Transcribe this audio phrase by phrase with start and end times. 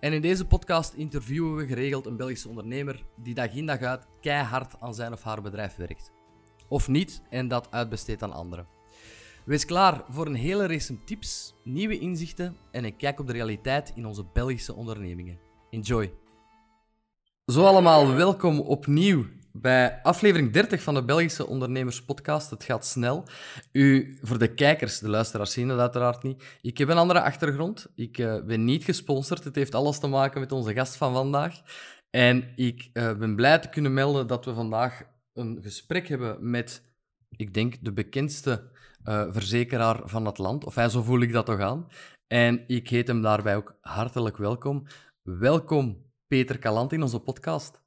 [0.00, 4.06] En in deze podcast interviewen we geregeld een Belgische ondernemer die dag in dag uit
[4.20, 6.12] keihard aan zijn of haar bedrijf werkt.
[6.68, 8.66] Of niet en dat uitbesteedt aan anderen.
[9.44, 13.92] Wees klaar voor een hele race tips, nieuwe inzichten en een kijk op de realiteit
[13.94, 15.38] in onze Belgische ondernemingen.
[15.70, 16.12] Enjoy!
[17.46, 22.50] Zo allemaal, welkom opnieuw bij aflevering 30 van de Belgische Ondernemers Podcast.
[22.50, 23.24] Het gaat snel.
[23.72, 26.44] U, voor de kijkers, de luisteraars zien het uiteraard niet.
[26.60, 27.86] Ik heb een andere achtergrond.
[27.94, 29.44] Ik uh, ben niet gesponsord.
[29.44, 31.60] Het heeft alles te maken met onze gast van vandaag.
[32.10, 35.02] En ik uh, ben blij te kunnen melden dat we vandaag
[35.32, 36.82] een gesprek hebben met,
[37.36, 38.70] ik denk, de bekendste
[39.04, 40.64] uh, verzekeraar van het land.
[40.64, 41.86] Of hij, zo voel ik dat toch aan.
[42.26, 44.86] En ik heet hem daarbij ook hartelijk welkom.
[45.22, 47.80] Welkom, Peter Kalant, in onze podcast.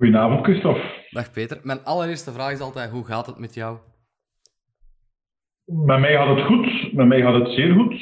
[0.00, 0.80] Goedenavond, Christophe.
[1.10, 1.60] Dag Peter.
[1.62, 3.78] Mijn allereerste vraag is altijd: hoe gaat het met jou?
[5.64, 6.92] Met mij gaat het goed.
[6.92, 7.94] Met mij gaat het zeer goed.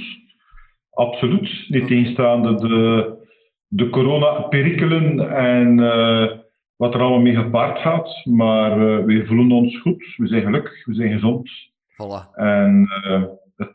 [0.91, 1.69] Absoluut.
[1.69, 3.17] Niet teenstaande de,
[3.67, 6.31] de corona-perikelen en uh,
[6.77, 8.25] wat er allemaal mee gepaard gaat.
[8.25, 10.15] Maar uh, we voelen ons goed.
[10.17, 10.85] We zijn gelukkig.
[10.85, 11.51] We zijn gezond.
[11.93, 12.35] Voilà.
[12.35, 13.23] En, uh,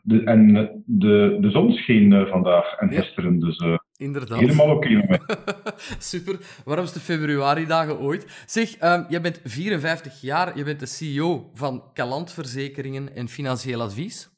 [0.02, 3.00] de, en de, de zon scheen vandaag en ja.
[3.00, 3.40] gisteren.
[3.40, 3.64] Dus
[3.96, 4.40] Inderdaad.
[4.40, 5.20] Helemaal oké okay,
[5.98, 6.38] Super.
[6.64, 8.44] Warmste februari-dagen ooit.
[8.46, 13.80] Zeg, um, jij bent 54 jaar, je bent de CEO van Calant Verzekeringen en Financieel
[13.80, 14.28] Advies.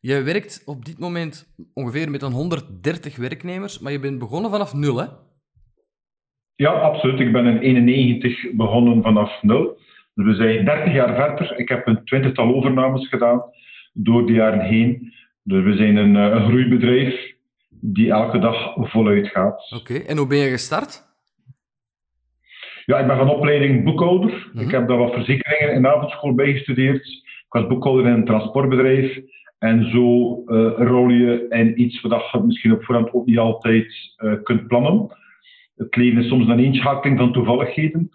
[0.00, 4.74] Je werkt op dit moment ongeveer met een 130 werknemers, maar je bent begonnen vanaf
[4.74, 5.06] nul, hè?
[6.54, 7.20] Ja, absoluut.
[7.20, 9.78] Ik ben in 91 begonnen vanaf nul.
[10.14, 11.58] Dus we zijn 30 jaar verder.
[11.58, 13.42] Ik heb een twintigtal overnames gedaan
[13.92, 15.12] door de jaren heen.
[15.42, 17.34] Dus we zijn een, een groeibedrijf
[17.80, 19.72] die elke dag voluit gaat.
[19.80, 21.04] Oké, en hoe ben je gestart?
[22.84, 24.50] Ja, ik ben van opleiding boekhouder.
[24.54, 27.06] Ik heb daar wat verzekeringen in de avondschool bij gestudeerd.
[27.06, 29.20] Ik was boekhouder in een transportbedrijf.
[29.58, 34.14] En zo uh, rol je in iets wat je misschien op voorhand ook niet altijd
[34.18, 35.16] uh, kunt plannen.
[35.76, 38.10] Het leven is soms een eenschakeling van toevalligheden.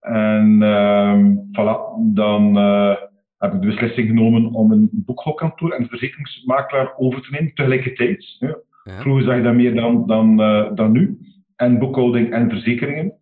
[0.00, 1.18] En uh,
[1.52, 1.78] voilà,
[2.14, 2.96] dan uh,
[3.38, 8.36] heb ik de beslissing genomen om een boekhoudkantoor en verzekeringsmakelaar over te nemen tegelijkertijd.
[8.38, 8.58] Ja.
[8.86, 9.00] Ja.
[9.00, 11.18] Vroeger zag je dat meer dan, dan, uh, dan nu.
[11.56, 13.12] En boekhouding en verzekeringen.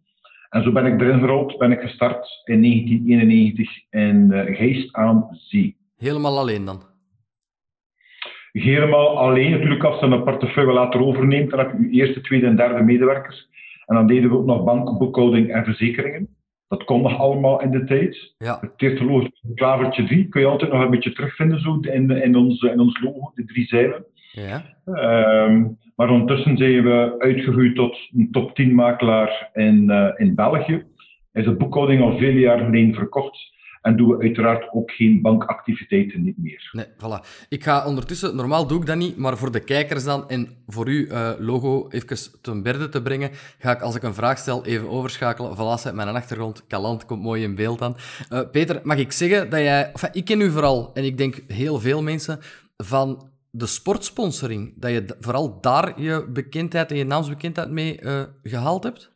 [0.51, 5.29] En zo ben ik erin gerold, ben ik gestart in 1991 in uh, Geest aan
[5.31, 5.77] Zee.
[5.97, 6.83] Helemaal alleen dan?
[8.53, 9.51] Helemaal alleen.
[9.51, 12.83] Natuurlijk, als je een portefeuille later overneemt, dan heb je je eerste, tweede en derde
[12.83, 13.49] medewerkers.
[13.87, 16.29] En dan deden we ook nog bank, boekhouding en verzekeringen.
[16.69, 18.35] Dat kon nog allemaal in de tijd.
[18.39, 18.59] Ja.
[18.61, 19.25] Het Teerteloos
[19.55, 23.01] klavertje 3 kun je altijd nog een beetje terugvinden zo in, in, ons, in ons
[23.01, 24.05] logo, de drie zeilen.
[24.35, 24.65] Ja.
[24.87, 30.85] Um, maar ondertussen zijn we uitgegroeid tot een top 10 makelaar in, uh, in België.
[31.33, 33.53] Is de boekhouding al vele jaren geleden verkocht.
[33.83, 36.71] En doen we uiteraard ook geen bankactiviteiten niet meer.
[36.73, 37.47] Nee, voilà.
[37.49, 40.89] Ik ga ondertussen, normaal doe ik dat niet, maar voor de kijkers dan en voor
[40.89, 44.67] u uh, logo even ten berde te brengen, ga ik als ik een vraag stel
[44.67, 45.57] even overschakelen.
[45.57, 47.97] Voilà, zet mijn achtergrond, Kalant komt mooi in beeld aan.
[48.33, 51.43] Uh, Peter, mag ik zeggen dat jij, enfin, ik ken u vooral, en ik denk
[51.47, 52.39] heel veel mensen,
[52.77, 58.83] van de sportsponsoring, dat je vooral daar je bekendheid en je naamsbekendheid mee uh, gehaald
[58.83, 59.13] hebt?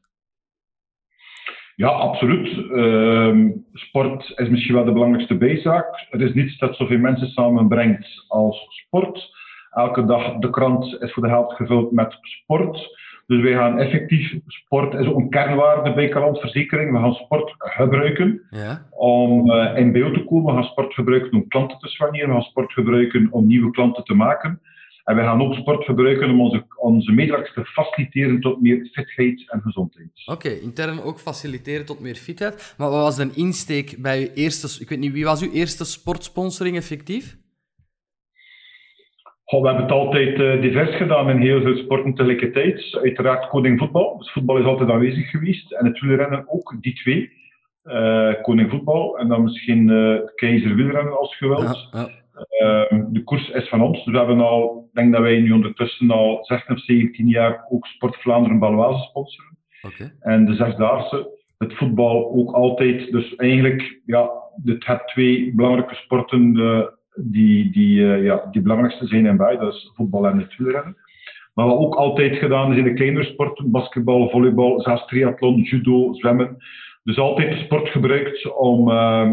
[1.74, 2.56] Ja, absoluut.
[2.56, 6.06] Uh, sport is misschien wel de belangrijkste bijzaak.
[6.10, 9.30] Er is niets dat zoveel mensen samenbrengt als sport.
[9.70, 12.96] Elke dag de krant is voor de helft gevuld met sport.
[13.28, 16.92] Dus wij gaan effectief, sport is ook een kernwaarde bij klantverzekering.
[16.92, 18.86] We gaan sport gebruiken ja.
[18.90, 20.54] om uh, in beeld te komen.
[20.54, 22.28] We gaan sport gebruiken om klanten te soigneren.
[22.28, 24.60] We gaan sport gebruiken om nieuwe klanten te maken.
[25.04, 29.50] En we gaan ook sport gebruiken om onze, onze medewerkers te faciliteren tot meer fitheid
[29.50, 30.10] en gezondheid.
[30.26, 32.74] Oké, okay, intern ook faciliteren tot meer fitheid.
[32.78, 34.82] Maar wat was de insteek bij uw eerste...
[34.82, 37.36] Ik weet niet, wie was uw eerste sportsponsoring effectief?
[39.48, 42.98] Goh, we hebben het altijd uh, divers gedaan in heel veel sporten tegelijkertijd.
[43.02, 44.18] Uiteraard koning voetbal.
[44.18, 45.72] Dus voetbal is altijd aanwezig geweest.
[45.72, 47.32] En het wielrennen ook, die twee.
[47.84, 51.88] Uh, koning voetbal en dan misschien uh, keizer wielrennen als geweld.
[51.92, 52.08] Ja, ja.
[52.48, 54.04] Ehm, de koers is van ons.
[54.04, 57.66] Dus we hebben al, ik denk dat wij nu ondertussen al 16 of 17 jaar
[57.68, 59.56] ook Sport Vlaanderen Baloise sponsoren.
[59.82, 60.12] Okay.
[60.20, 63.12] En de zesdaagse, het voetbal ook altijd.
[63.12, 64.30] Dus eigenlijk, ja,
[64.64, 66.54] het hebt twee belangrijke sporten
[67.20, 70.96] die, die, uh, ja, die belangrijkste zijn in bij, dat is voetbal en het wielrennen.
[71.54, 76.14] Maar wat ook altijd gedaan is in de kleinere sporten, basketbal, volleybal, zelfs triathlon, judo,
[76.14, 76.56] zwemmen.
[77.02, 79.30] Dus altijd de sport gebruikt om, uh,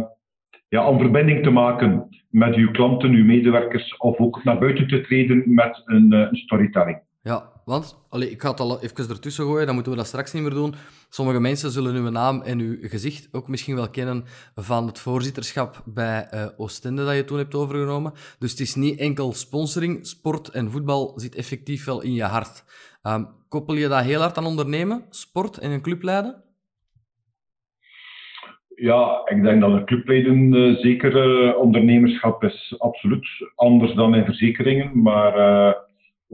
[0.70, 5.02] ja, om verbinding te maken met uw klanten, uw medewerkers, of ook naar buiten te
[5.02, 7.00] treden met een, uh, een storytelling.
[7.25, 10.33] Ja, want allee, ik ga het al even ertussen gooien, dan moeten we dat straks
[10.33, 10.74] niet meer doen.
[11.10, 14.24] Sommige mensen zullen uw naam en uw gezicht ook misschien wel kennen
[14.56, 18.13] van het voorzitterschap bij uh, Oostende dat je toen hebt overgenomen.
[18.39, 22.63] Dus het is niet enkel sponsoring, sport en voetbal zit effectief wel in je hart.
[23.04, 26.44] Um, koppel je dat heel hard aan ondernemen, sport en een club leiden?
[28.75, 33.27] Ja, ik denk dat een clubleiden uh, zeker uh, ondernemerschap is, absoluut.
[33.56, 35.83] Anders dan in verzekeringen, maar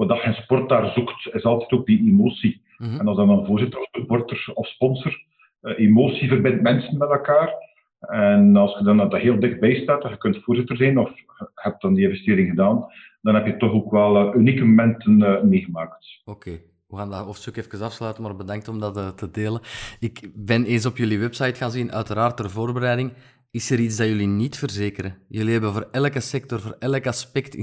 [0.01, 2.61] wat dat geen sport daar zoekt, is altijd ook die emotie.
[2.77, 2.99] Mhm.
[2.99, 5.23] En als dan een voorzitter of supporter of sponsor,
[5.61, 7.53] uh, emotie verbindt mensen met elkaar.
[7.99, 11.11] En als je dan dat heel dichtbij staat, dat je kunt voorzitter zijn of
[11.55, 12.85] hebt dan die investering gedaan,
[13.21, 16.21] dan heb je toch ook wel uh, unieke momenten uh, meegemaakt.
[16.25, 16.51] Oké.
[16.87, 19.61] We gaan dat hoofdstuk even afsluiten, maar bedankt om dat te delen.
[19.99, 23.11] Ik ben eens op jullie website gaan zien, uiteraard ter voorbereiding.
[23.51, 25.17] Is er iets dat jullie niet verzekeren?
[25.27, 27.55] Jullie hebben voor elke sector, voor elk aspect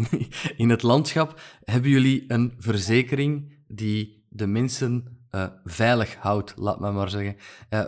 [0.57, 6.91] in, het landschap, hebben jullie een verzekering die de mensen uh, veilig houdt, laat me
[6.91, 7.37] maar zeggen.
[7.71, 7.85] Uh,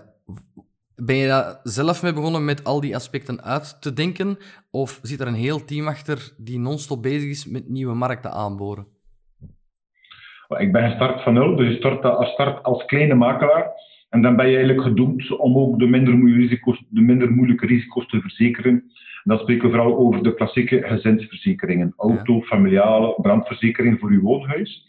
[0.95, 4.39] ben je daar zelf mee begonnen met al die aspecten uit te denken?
[4.71, 8.87] Of zit er een heel team achter die non-stop bezig is met nieuwe markten aanboren?
[10.59, 13.73] Ik ben gestart van nul, dus ik start, start als kleine makelaar.
[14.11, 17.67] En dan ben je eigenlijk gedoemd om ook de minder, moeilijke risico's, de minder moeilijke
[17.67, 18.73] risico's te verzekeren.
[18.73, 21.95] En dan spreken we vooral over de klassieke gezinsverzekeringen.
[21.97, 24.85] Auto, familiale, brandverzekering voor je woonhuis.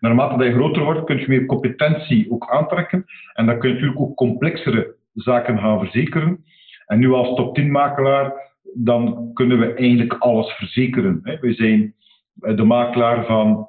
[0.00, 3.04] Naarmate dat je groter wordt, kun je meer competentie ook aantrekken.
[3.32, 6.44] En dan kun je natuurlijk ook complexere zaken gaan verzekeren.
[6.86, 8.32] En nu als top 10 makelaar,
[8.74, 11.20] dan kunnen we eigenlijk alles verzekeren.
[11.40, 11.94] We zijn
[12.54, 13.68] de makelaar van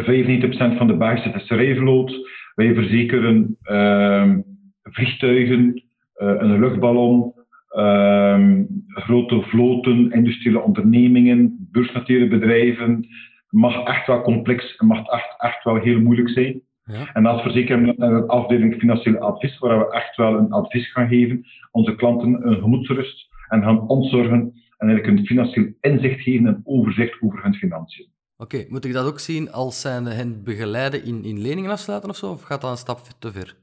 [0.00, 2.12] 95% van de Belgische visserijvloot.
[2.56, 4.34] Wij verzekeren uh,
[4.82, 5.82] vliegtuigen,
[6.16, 7.32] uh, een luchtballon,
[7.72, 13.06] uh, grote vloten, industriële ondernemingen, beursnoteerde bedrijven.
[13.50, 16.60] Mag echt wel complex en mag echt, echt wel heel moeilijk zijn.
[16.84, 17.12] Ja.
[17.12, 21.08] En als verzekeren we een afdeling financieel advies, waar we echt wel een advies gaan
[21.08, 26.60] geven, onze klanten een gemoedsrust en gaan ontzorgen en eigenlijk een financieel inzicht geven en
[26.64, 28.14] overzicht over hun financiën.
[28.38, 32.16] Oké, moet ik dat ook zien als zijnde hen begeleiden in, in leningen afsluiten of
[32.16, 32.30] zo?
[32.30, 33.56] Of gaat dat een stap te ver?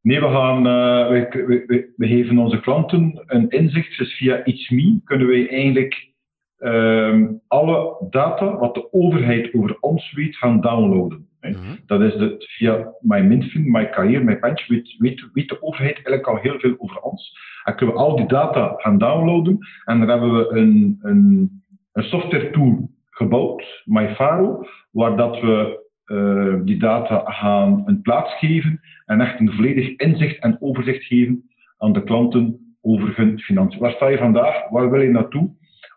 [0.00, 3.98] Nee, we, gaan, uh, we, we, we, geven onze klanten een inzicht.
[3.98, 6.12] Dus via ItsMe kunnen wij eigenlijk
[6.58, 11.28] uh, alle data wat de overheid over ons weet gaan downloaden.
[11.40, 11.78] Mm -hmm.
[11.86, 16.58] Dat is de, via MyMinfin, MyCareer, MyPension, weet, weet, weet de overheid eigenlijk al heel
[16.58, 17.38] veel over ons.
[17.64, 21.50] En kunnen we al die data gaan downloaden en dan hebben we een, een,
[21.92, 28.80] een software tool gebouwd, MyFaro, waar dat we uh, die data gaan een plaats geven
[29.04, 33.80] en echt een volledig inzicht en overzicht geven aan de klanten over hun financiën.
[33.80, 34.68] Waar sta je vandaag?
[34.70, 35.50] Waar wil je naartoe?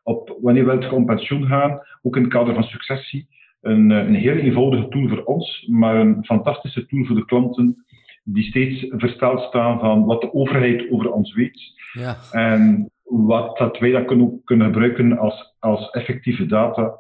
[0.04, 1.80] Op, wanneer wil je op pensioen gaan?
[2.02, 3.28] Ook in het kader van successie.
[3.62, 7.86] Een, een heel eenvoudige tool voor ons, maar een fantastische tool voor de klanten
[8.24, 11.62] die steeds versteld staan van wat de overheid over ons weet.
[11.94, 12.16] Ja.
[12.32, 16.96] En wat dat wij dat kunnen, kunnen gebruiken als, als effectieve data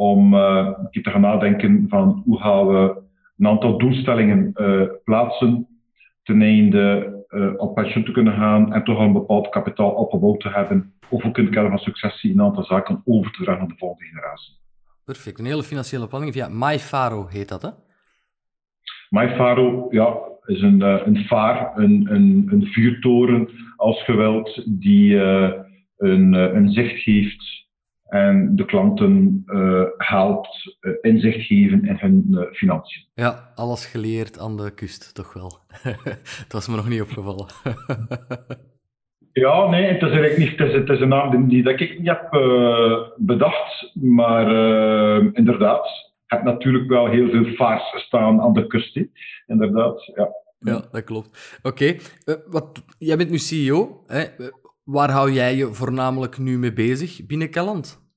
[0.00, 3.02] om uh, te gaan nadenken van hoe gaan we
[3.38, 5.68] een aantal doelstellingen uh, plaatsen
[6.22, 10.40] ten einde uh, op pensioen te kunnen gaan en toch al een bepaald kapitaal opgebouwd
[10.40, 13.62] te hebben of ook in het kader van successie een aantal zaken over te dragen
[13.62, 14.54] aan de volgende generatie.
[15.04, 17.70] Perfect, een hele financiële planning via MyFaro heet dat hè?
[19.08, 25.16] MyFaro, ja, is een, een vaar, een, een, een vuurtoren als geweld die
[25.96, 27.59] een, een zicht geeft
[28.10, 33.04] en de klanten uh, helpt uh, inzicht geven in hun uh, financiën.
[33.14, 35.58] Ja, alles geleerd aan de kust, toch wel.
[36.48, 37.46] dat was me nog niet opgevallen.
[39.32, 40.58] ja, nee, het is eigenlijk niet.
[40.58, 42.28] Het is, het is een naam die, dat ik niet heb
[43.16, 44.46] bedacht, maar
[45.32, 45.86] inderdaad,
[46.26, 49.06] je hebt natuurlijk wel heel veel vaars staan aan de kust, he.
[49.46, 50.12] inderdaad.
[50.14, 50.28] Ja.
[50.58, 51.58] ja, dat klopt.
[51.62, 51.96] Oké,
[52.46, 54.04] wat jij bent nu CEO.
[54.06, 54.24] Hè?
[54.90, 58.08] Waar hou jij je voornamelijk nu mee bezig binnen Calland?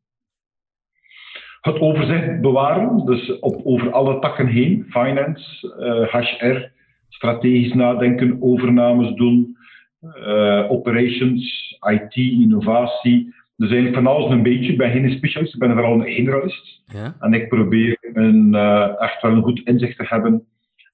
[1.61, 6.71] Het overzicht bewaren, dus op, over alle takken heen, finance, uh, eh, HR,
[7.09, 9.57] strategisch nadenken, overnames doen,
[10.01, 13.33] uh, operations, IT, innovatie.
[13.55, 14.71] Dus eigenlijk van alles een beetje.
[14.71, 16.81] Ik ben geen specialist, ik ben vooral een generalist.
[16.85, 17.15] Ja?
[17.19, 20.45] En ik probeer een, uh, echt wel een goed inzicht te hebben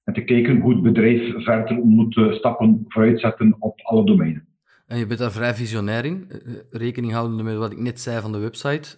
[0.04, 4.48] en te kijken hoe het bedrijf verder moet stappen vooruitzetten op alle domeinen.
[4.90, 6.30] En je bent daar vrij visionair in,
[6.70, 8.96] rekening houdende met wat ik net zei van de website.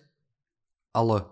[0.90, 1.22] Alle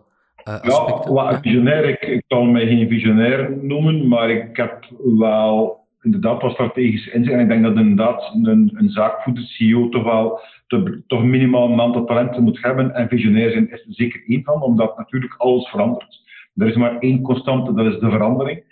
[0.44, 1.14] aspecten?
[1.14, 4.84] Ja, visionair, ik, ik kan mij geen visionair noemen, maar ik heb
[5.18, 7.34] wel inderdaad wat strategisch inzicht.
[7.34, 11.80] En ik denk dat inderdaad een, een zaakvoerder, CEO, toch wel te, toch minimaal een
[11.80, 12.94] aantal talenten moet hebben.
[12.94, 16.20] En visionair zijn is er zeker één van, omdat natuurlijk alles verandert.
[16.56, 18.62] Er is maar één constante, dat is de verandering.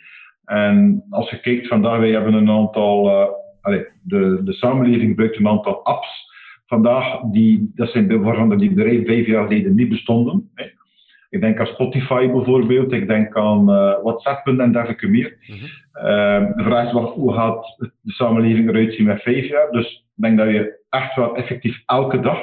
[0.45, 3.11] En als je kijkt vandaag, wij hebben een aantal,
[4.03, 6.27] de, de samenleving gebruikt een aantal apps
[6.67, 10.51] vandaag, die, dat zijn waarvan die bedrijven vijf jaar geleden niet bestonden.
[10.55, 10.65] Hè.
[11.31, 15.37] Ik denk aan Spotify bijvoorbeeld, ik denk aan uh, WhatsApp en dergelijke meer.
[15.47, 16.57] Mm -hmm.
[16.57, 19.71] de vraag is wat, hoe gaat de samenleving eruit zien met vijf jaar?
[19.71, 22.39] Dus ik denk dat je echt wel effectief elke dag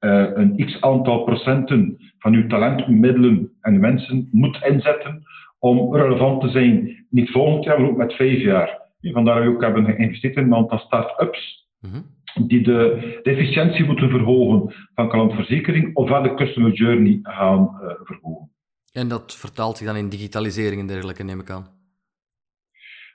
[0.00, 5.22] uh, een x aantal procenten van uw talent, middelen en mensen moet inzetten
[5.58, 7.04] om relevant te zijn.
[7.10, 8.80] Niet volgend jaar, maar ook met vijf jaar.
[9.00, 11.68] Vandaar ook hebben geïnvesteerd in een aantal start-ups.
[11.80, 17.78] Mm -hmm die de, de, efficiëntie moeten verhogen van klantverzekering of de customer journey gaan
[17.82, 18.50] uh, verhogen.
[18.92, 21.74] En dat vertaalt zich dan in digitalisering en dergelijke, neem ik aan?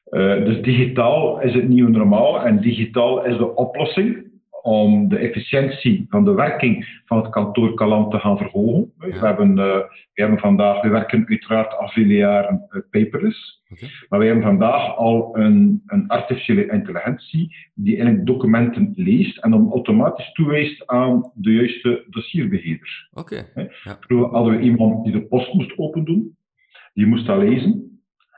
[0.09, 4.30] Uh, dus digitaal is het nieuwe normaal en digitaal is de oplossing
[4.61, 8.91] om de efficiëntie van de werking van het kantoor Kalant te gaan verhogen.
[8.97, 9.75] We, hebben, uh,
[10.13, 13.89] we hebben vandaag, we werken uiteraard al vele jaren uh, paperless, okay.
[14.09, 19.71] maar we hebben vandaag al een, een, artificiële intelligentie die eigenlijk documenten leest en dan
[19.71, 23.09] automatisch toewijst aan de juiste dossierbeheerder.
[23.13, 23.45] Okay.
[23.83, 23.97] Ja.
[23.99, 26.37] Vroeger hadden we iemand die de post moest opendoen,
[26.93, 27.90] die moest dat lezen.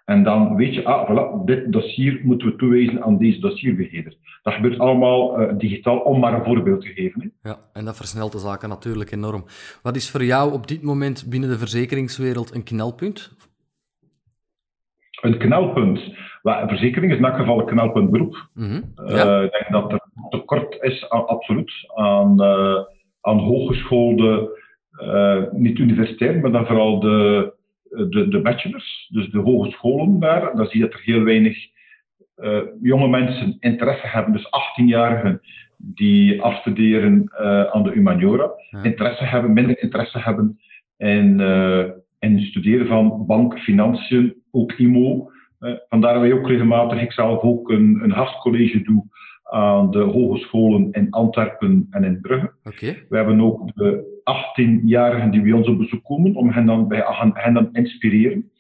[0.06, 4.16] En dan weet je, ah, voilà, dit dossier moeten we toewijzen aan deze dossierbeheerder.
[4.42, 7.22] Dat gebeurt allemaal uh, digitaal, om maar een voorbeeld te geven.
[7.22, 7.50] Hè.
[7.50, 9.46] Ja, en dat versnelt de zaken natuurlijk enorm.
[9.82, 13.36] Wat is voor jou op dit moment binnen de verzekeringswereld een knelpunt?
[15.22, 16.00] Een knelpunt?
[16.42, 18.50] Well, verzekering is in elk geval een knelpunt beroep.
[18.54, 18.94] Mm -hmm.
[19.08, 19.38] ja.
[19.38, 22.80] uh, ik denk dat er tekort is, aan, absoluut, aan, uh,
[23.22, 23.40] aan
[25.52, 27.54] niet universitair, maar dan vooral de
[28.10, 31.58] de, de bachelors, dus de hogescholen daar, dan zie je dat er heel weinig
[32.38, 35.40] uh, jonge mensen interesse hebben, dus 18-jarigen
[35.78, 40.60] die afstuderen uh, aan de humaniora, interesse hebben, minder interesse hebben
[40.98, 41.86] in, uh,
[42.20, 45.32] in studeren van bank, financiën, ook IMO.
[45.90, 49.06] vandaar dat wij ook regelmatig, ik zelf ook een, een gastcollege doe
[49.54, 52.52] aan de hogescholen in Antwerpen en in Brugge.
[52.64, 53.06] Okay.
[53.10, 57.04] We hebben ook de 18-jarigen die bij ons op bezoek komen, om hen dan, bij,
[57.34, 58.52] hen dan inspireren.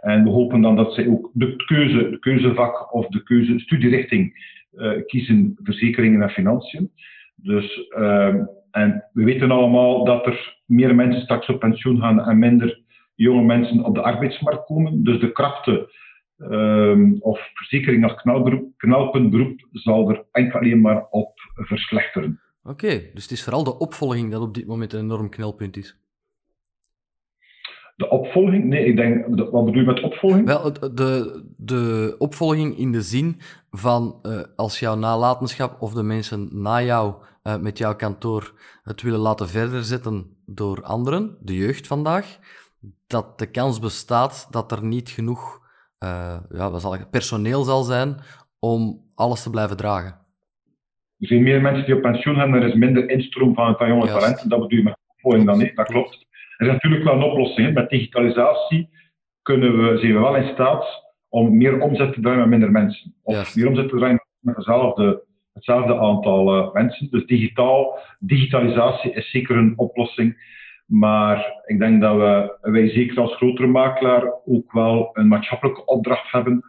[0.00, 4.54] En we hopen dan dat zij ook de keuze, de keuzevak of de keuze studierichting
[4.74, 6.90] uh, kiezen, verzekeringen en financiën.
[7.34, 8.34] Dus, uh,
[8.70, 12.80] en we weten allemaal dat er meer mensen straks op pensioen gaan en minder
[13.14, 15.04] jonge mensen op de arbeidsmarkt komen.
[15.04, 15.86] Dus de krachten
[16.38, 18.22] um, of verzekering als
[18.76, 22.40] knelpuntberoep zal er enkel alleen maar op verslechteren.
[22.62, 25.98] Oké, dus het is vooral de opvolging dat op dit moment een enorm knelpunt is.
[27.96, 28.64] De opvolging?
[28.64, 30.46] Nee, ik denk, wat bedoel je met opvolging?
[30.46, 33.40] Wel, de, de opvolging in de zin
[33.70, 38.52] van uh, als jouw nalatenschap of de mensen na jou uh, met jouw kantoor
[38.82, 42.38] het willen laten verder zetten door anderen, de jeugd vandaag,
[43.06, 45.65] dat de kans bestaat dat er niet genoeg
[46.06, 48.16] uh, ja, wat zal ik, personeel zal zijn
[48.58, 50.10] om alles te blijven dragen.
[51.18, 54.06] Er zijn meer mensen die op pensioen gaan, er is minder instroom van, van jonge
[54.06, 54.48] talenten.
[54.48, 56.26] Dat bedoel je met opvolging dan niet, dat klopt.
[56.56, 57.74] Er is natuurlijk wel een oplossing.
[57.74, 58.88] Met digitalisatie
[59.42, 63.14] kunnen we, zijn we wel in staat om meer omzet te draaien met minder mensen.
[63.22, 65.22] Of meer omzet te draaien met hetzelfde,
[65.52, 67.10] hetzelfde aantal uh, mensen.
[67.10, 70.54] Dus digitaal, digitalisatie is zeker een oplossing.
[70.86, 76.32] Maar ik denk dat we, wij zeker als grotere makelaar ook wel een maatschappelijke opdracht
[76.32, 76.64] hebben.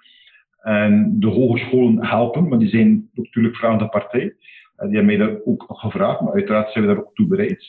[0.62, 4.36] En de hogescholen helpen, maar die zijn natuurlijk vragende partij.
[4.76, 7.66] En die hebben mij daar ook gevraagd, maar uiteraard zijn we daar ook toe bereid.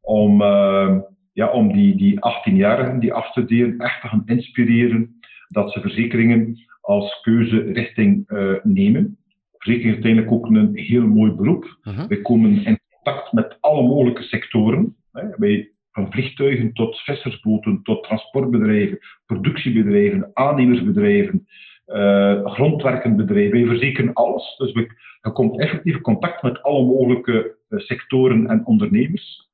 [0.00, 0.96] Om, uh,
[1.32, 7.20] ja, om die, die 18-jarigen die afstuderen echt te gaan inspireren dat ze verzekeringen als
[7.20, 9.18] keuze richting uh, nemen.
[9.58, 11.78] Verzekering is uiteindelijk ook een heel mooi beroep.
[11.82, 12.06] Uh -huh.
[12.08, 14.96] Wij komen in contact met alle mogelijke sectoren.
[15.12, 15.28] Hè.
[15.36, 21.46] Wij van vliegtuigen tot vissersboten, tot transportbedrijven, productiebedrijven, aannemersbedrijven,
[21.86, 23.58] uh, grondwerkenbedrijven.
[23.58, 24.54] Wij verzekeren alles.
[24.56, 24.80] Dus we,
[25.22, 29.48] je komt effectief in contact met alle mogelijke uh, sectoren en ondernemers.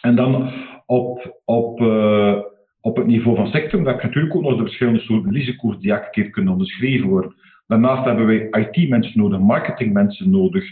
[0.00, 0.52] En dan
[0.86, 2.38] op, op, uh,
[2.80, 6.10] op het niveau van sector, dat natuurlijk ook nog de verschillende soorten risico's die elke
[6.10, 7.34] keer kunnen onderschreven worden.
[7.66, 10.64] Daarnaast hebben wij IT-mensen nodig, marketingmensen nodig,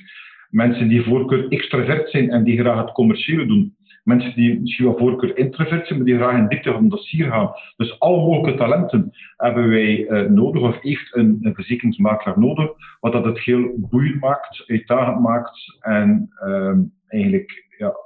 [0.51, 3.77] mensen die voorkeur extravert zijn en die graag het commerciële doen
[4.09, 7.53] mensen die misschien wel voorkeur introvert zijn, maar die graag in diepte van dossier gaan.
[7.77, 13.13] Dus alle mogelijke talenten hebben wij uh, nodig, of heeft een, een verzekeringsmakelaar nodig, wat
[13.13, 16.75] dat het heel boeiend maakt, uitdagend maakt en uh,
[17.07, 17.97] eigenlijk ja,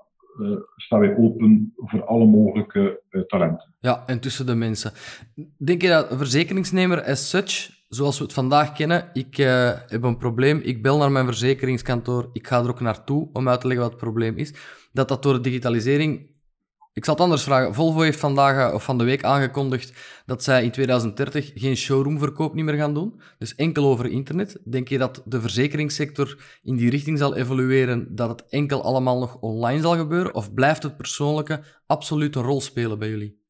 [0.77, 3.75] staan wij open voor alle mogelijke talenten.
[3.81, 4.93] Ja, en tussen de mensen.
[5.59, 9.37] Denk je dat een verzekeringsnemer as such, zoals we het vandaag kennen, ik
[9.87, 13.61] heb een probleem, ik bel naar mijn verzekeringskantoor, ik ga er ook naartoe om uit
[13.61, 14.53] te leggen wat het probleem is,
[14.93, 16.31] dat dat door de digitalisering
[16.95, 17.75] ik zal het anders vragen.
[17.75, 19.93] Volvo heeft vandaag eh, of van de week aangekondigd
[20.27, 23.21] dat zij in 2030 geen showroomverkoop niet meer gaan doen.
[23.39, 24.61] Dus enkel over internet.
[24.65, 29.37] Denk je dat de verzekeringssector in die richting zal evolueren, dat het enkel allemaal nog
[29.41, 30.35] online zal gebeuren?
[30.35, 33.42] Of blijft het persoonlijke absoluut een rol spelen bij jullie?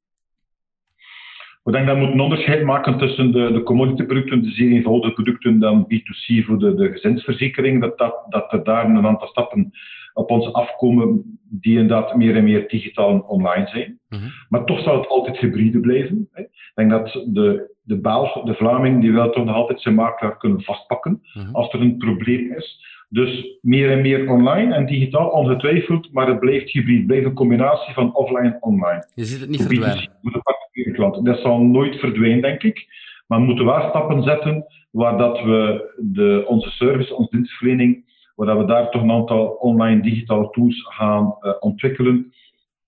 [1.65, 5.13] Ik denk dat we moeten een onderscheid maken tussen de, de commodity-producten, de zeer eenvoudige
[5.13, 7.81] producten, dan B2C voor de, de gezinsverzekering.
[7.81, 9.73] Dat, dat, dat er daar een aantal stappen
[10.15, 13.99] op ons afkomen die inderdaad meer en meer digitaal en online zijn.
[14.09, 14.29] Mhm.
[14.49, 16.29] Maar toch zal het altijd hybride blijven.
[16.33, 16.43] Hè.
[16.43, 20.37] Ik denk dat de, de Belg, de Vlaming, die wil toch nog altijd zijn makelaar
[20.37, 21.55] kunnen vastpakken mhm.
[21.55, 22.91] als er een probleem is.
[23.13, 26.99] Dus meer en meer online en digitaal ongetwijfeld, maar het blijft hybride.
[26.99, 29.07] Het blijft een combinatie van offline en online.
[29.15, 31.25] Je ziet het niet verdwijnen.
[31.25, 32.87] Dat zal nooit verdwijnen, denk ik.
[33.27, 38.05] Maar we moeten wel stappen zetten waar dat we de, onze service, onze dienstverlening
[38.35, 42.33] waar we daar toch een aantal online digitale tools gaan uh, ontwikkelen,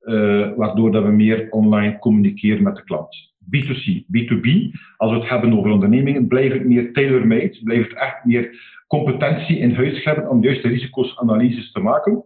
[0.02, 3.32] uh, waardoor dat we meer online communiceren met de klant.
[3.44, 4.48] B2C, B2B,
[4.96, 9.58] als we het hebben over ondernemingen, blijft het meer tailor-made, blijft het echt meer competentie
[9.58, 12.24] in huis hebben om juist de risicosanalyses te maken.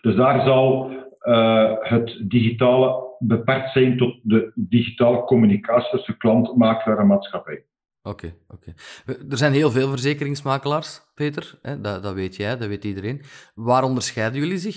[0.00, 0.90] Dus daar zal
[1.22, 7.64] uh, het digitale beperkt zijn tot de digitale communicatie tussen klant, makelaar en maatschappij.
[8.02, 8.72] Oké, oké.
[9.06, 11.58] Er zijn heel veel verzekeringsmakelaars, Peter.
[11.62, 11.80] Hè?
[11.80, 13.22] Dat, dat weet jij, dat weet iedereen.
[13.54, 14.76] Waar onderscheiden jullie zich?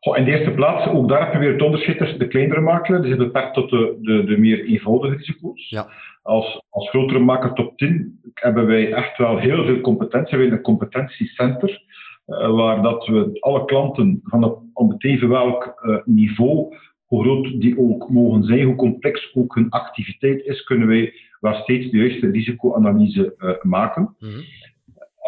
[0.00, 2.60] Goh, in de eerste plaats, ook daar heb je weer het onderscheid tussen de kleinere
[2.60, 3.00] makelaar.
[3.00, 5.68] Die zit beperkt tot de, de, de meer eenvoudige risico's.
[5.68, 5.88] Ja.
[6.22, 10.36] Als, als grotere maker top 10 hebben wij echt wel heel veel competentie.
[10.36, 11.82] We hebben een competentiecenter,
[12.26, 16.74] uh, waar dat we alle klanten van het even welk uh, niveau
[17.10, 21.54] hoe groot die ook mogen zijn, hoe complex ook hun activiteit is, kunnen wij wel
[21.54, 24.02] steeds de juiste risicoanalyse uh, maken.
[24.18, 24.44] Mm -hmm.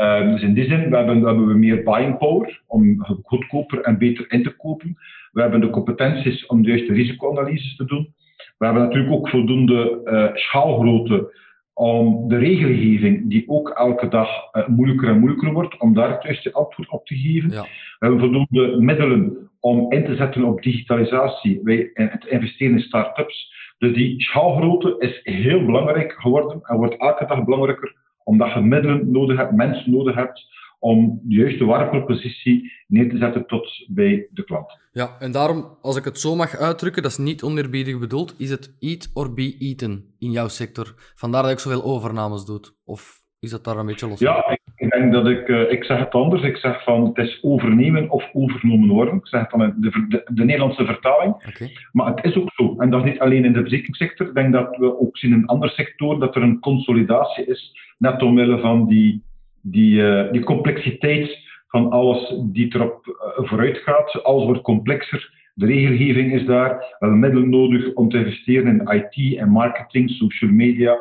[0.00, 4.32] Uh, dus in die zin hebben, hebben, we meer buying power om goedkoper en beter
[4.32, 4.96] in te kopen.
[5.32, 8.14] We hebben de competenties om de juiste risicoanalyses te doen.
[8.58, 11.40] We hebben natuurlijk ook voldoende uh, schaalgrootte
[11.74, 16.22] om de regelgeving, die ook elke dag uh, moeilijker en moeilijker wordt, om daar het
[16.22, 17.50] juiste antwoord op te geven.
[17.50, 17.62] Ja.
[17.62, 22.80] We hebben voldoende middelen om in te zetten op digitalisatie wij, en het investeren in
[22.80, 23.52] start-ups.
[23.78, 27.94] Dus die schaalgrootte is heel belangrijk geworden en wordt elke dag belangrijker,
[28.32, 33.46] omdat je middelen nodig hebt, mensen nodig hebt om de juiste waardepropositie neer te zetten
[33.46, 34.78] tot bij de klant.
[34.92, 38.50] Ja, en daarom, als ik het zo mag uitdrukken, dat is niet oneerbiedig bedoeld, is
[38.50, 40.94] het eat or be eaten in jouw sector.
[41.14, 42.60] Vandaar dat ik zoveel overnames doe.
[42.84, 44.18] Of is dat daar een beetje los?
[44.18, 46.42] Ja, ik denk dat ik, uh, ik zeg het anders.
[46.42, 49.14] Ik zeg van het is overnemen of overgenomen worden.
[49.14, 51.34] Ik zeg het dan de, de, de Nederlandse vertaling.
[51.34, 51.76] Okay.
[51.92, 52.74] Maar het is ook zo.
[52.78, 54.26] En dat is niet alleen in de verzekeringsector.
[54.26, 57.91] Ik denk dat we ook zien in andere sectoren dat er een consolidatie is.
[58.02, 59.22] Net omwille van die,
[59.60, 61.38] die, uh, die complexiteit
[61.68, 64.22] van alles die erop uh, vooruit gaat.
[64.22, 65.40] Alles wordt complexer.
[65.54, 66.76] De regelgeving is daar.
[66.78, 70.96] We hebben middelen nodig om te investeren in IT en marketing, social media.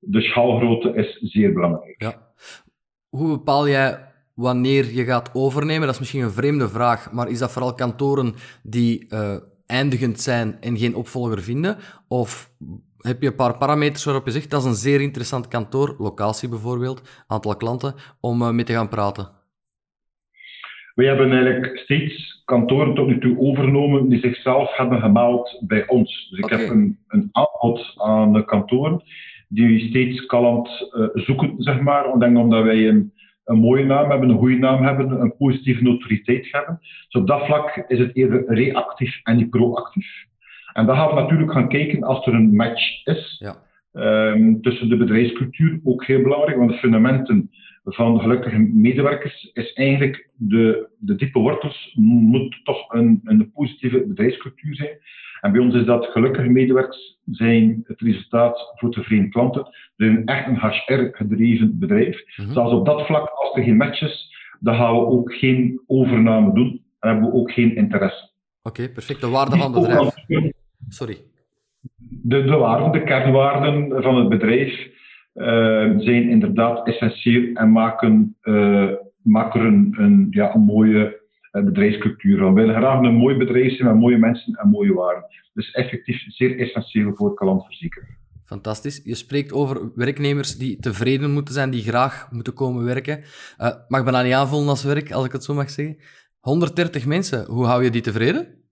[0.00, 2.02] De schaalgrootte is zeer belangrijk.
[2.02, 2.14] Ja.
[3.08, 3.98] Hoe bepaal jij
[4.34, 5.86] wanneer je gaat overnemen?
[5.86, 9.36] Dat is misschien een vreemde vraag, maar is dat vooral kantoren die uh,
[9.66, 11.76] eindigend zijn en geen opvolger vinden?
[12.08, 12.50] Of
[13.08, 16.48] heb je een paar parameters waarop je zegt dat is een zeer interessant kantoor, locatie
[16.48, 19.28] bijvoorbeeld, aantal klanten, om uh, mee te gaan praten?
[20.94, 26.28] We hebben eigenlijk steeds kantoren tot nu toe overgenomen die zichzelf hebben gemeld bij ons.
[26.30, 26.58] Dus ik okay.
[26.58, 29.02] heb een, een aanbod aan kantoren
[29.48, 32.14] die steeds kalend uh, zoeken, zeg maar.
[32.14, 33.12] Ik denk omdat wij een,
[33.44, 36.78] een mooie naam hebben, een goede naam hebben, een positieve notoriëteit hebben.
[36.80, 40.26] Dus op dat vlak is het eerder reactief en niet proactief.
[40.74, 43.56] En dan gaan we natuurlijk gaan kijken als er een match is ja.
[44.32, 47.50] um, tussen de bedrijfscultuur, ook heel belangrijk, want de fundamenten
[47.84, 54.74] van gelukkige medewerkers is eigenlijk de, de diepe wortels moet toch een, een positieve bedrijfscultuur
[54.74, 54.98] zijn.
[55.40, 59.62] En bij ons is dat gelukkige medewerkers zijn het resultaat voor tevreden klanten.
[59.96, 62.22] We zijn echt een HR-gedreven bedrijf.
[62.36, 62.54] Mm -hmm.
[62.54, 66.54] Zelfs op dat vlak, als er geen match is, dan gaan we ook geen overname
[66.54, 68.32] doen en hebben we ook geen interesse.
[68.62, 69.20] Oké, okay, perfect.
[69.20, 70.53] De waarde van het bedrijf.
[70.88, 71.16] Sorry.
[72.22, 74.92] De, de waarden, de kernwaarden van het bedrijf
[75.34, 75.44] uh,
[75.98, 78.90] zijn inderdaad essentieel en maken, uh,
[79.22, 82.46] maken een, een, ja, een mooie bedrijfscultuur.
[82.46, 85.24] We willen graag een mooi bedrijf zijn met mooie mensen en mooie waarden.
[85.52, 88.16] Dus effectief zeer essentieel voor klantverzekering.
[88.44, 89.00] Fantastisch.
[89.04, 93.18] Je spreekt over werknemers die tevreden moeten zijn, die graag moeten komen werken.
[93.60, 95.96] Uh, mag bijna niet aanvoelen als werk, als ik het zo mag zeggen.
[96.40, 98.63] 130 mensen, hoe hou je die tevreden?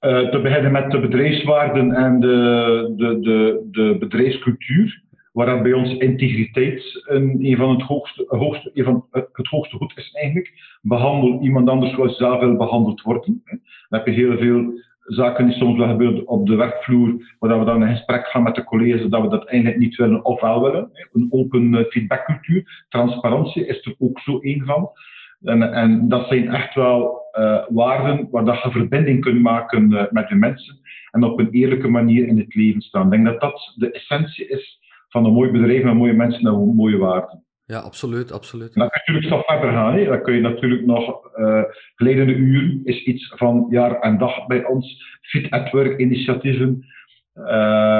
[0.00, 5.96] Uh, te beginnen met de bedrijfswaarden en de, de, de, de bedrijfscultuur, waar bij ons
[5.96, 10.78] integriteit een, een van het hoogste, hoogste, een van het, het, hoogste goed is eigenlijk.
[10.82, 13.42] Behandel iemand anders zoals zelf wil behandeld worden.
[13.44, 14.72] Dan heb je heel veel
[15.04, 18.54] zaken die soms wel gebeuren op de werkvloer, waar we dan in gesprek gaan met
[18.54, 20.90] de collega's dat we dat eigenlijk niet willen of wel willen.
[21.12, 24.90] Een open eh, feedbackcultuur, transparantie is er ook zo één van.
[25.42, 30.02] En, en, dat zijn echt wel uh, waarden waar dat je verbinding kunt maken uh,
[30.10, 30.78] met de mensen
[31.10, 33.04] en op een eerlijke manier in het leven staan.
[33.04, 36.74] Ik denk dat dat de essentie is van een mooi bedrijf met mooie mensen en
[36.74, 37.44] mooie waarden.
[37.64, 38.74] Ja, absoluut, absoluut.
[38.74, 39.94] En dan kun je natuurlijk nog verder gaan.
[39.94, 40.04] Hè.
[40.04, 41.62] Dan kun je natuurlijk nog uh,
[41.94, 45.18] geleidende uren is iets van jaar en dag bij ons.
[45.22, 46.86] Fit at Work initiatieven.
[47.34, 47.99] Uh,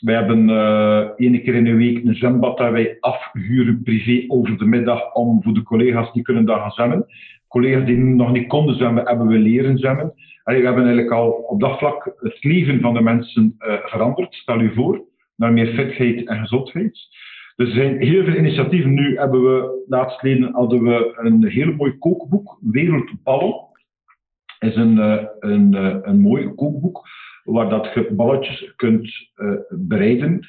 [0.00, 4.58] wij hebben uh, één keer in de week een zwembad dat wij afhuren privé over
[4.58, 7.06] de middag om voor de collega's die kunnen daar gaan zwemmen.
[7.48, 10.14] Collega's die nog niet konden zwemmen, hebben we leren zwemmen.
[10.42, 14.34] Allee, we hebben eigenlijk al op dat vlak het leven van de mensen uh, veranderd.
[14.34, 15.04] Stel u voor,
[15.36, 16.98] naar meer fitheid en gezondheid.
[17.56, 18.94] Dus er zijn heel veel initiatieven.
[18.94, 20.20] Nu hebben we, laatst
[20.52, 23.54] hadden we een heel mooi kookboek, Wereldballen.
[24.58, 25.72] is een, uh, een,
[26.08, 27.04] een mooi kookboek
[27.46, 30.46] waar dat je balletjes kunt uh, bereiden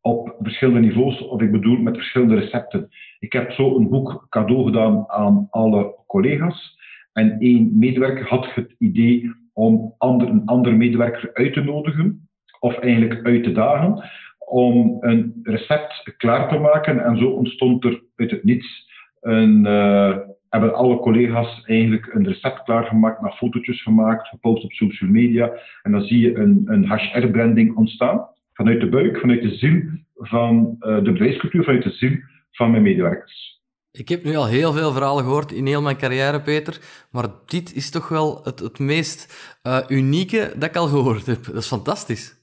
[0.00, 2.88] op verschillende niveaus, of ik bedoel met verschillende recepten.
[3.18, 6.76] Ik heb zo een boek cadeau gedaan aan alle collega's.
[7.12, 12.28] En één medewerker had het idee om ander, een andere medewerker uit te nodigen,
[12.60, 14.04] of eigenlijk uit te dagen,
[14.38, 17.04] om een recept klaar te maken.
[17.04, 18.86] En zo ontstond er uit het niets
[19.20, 20.16] een, uh,
[20.50, 25.52] hebben alle collega's eigenlijk een recept klaargemaakt, naar fotootjes gemaakt, gepost op social media.
[25.82, 29.82] En dan zie je een, een HR-branding ontstaan vanuit de buik, vanuit de ziel
[30.14, 32.16] van uh, de bedrijfscultuur, vanuit de ziel
[32.50, 33.56] van mijn medewerkers.
[33.92, 36.78] Ik heb nu al heel veel verhalen gehoord in heel mijn carrière, Peter,
[37.10, 39.20] maar dit is toch wel het, het meest
[39.66, 41.44] uh, unieke dat ik al gehoord heb.
[41.44, 42.36] Dat is fantastisch.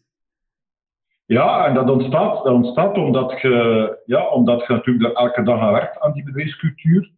[1.26, 5.74] Ja, en dat ontstaat, dat ontstaat omdat, je, ja, omdat je natuurlijk elke dag aan
[5.74, 7.12] werkt aan die bedrijfscultuur.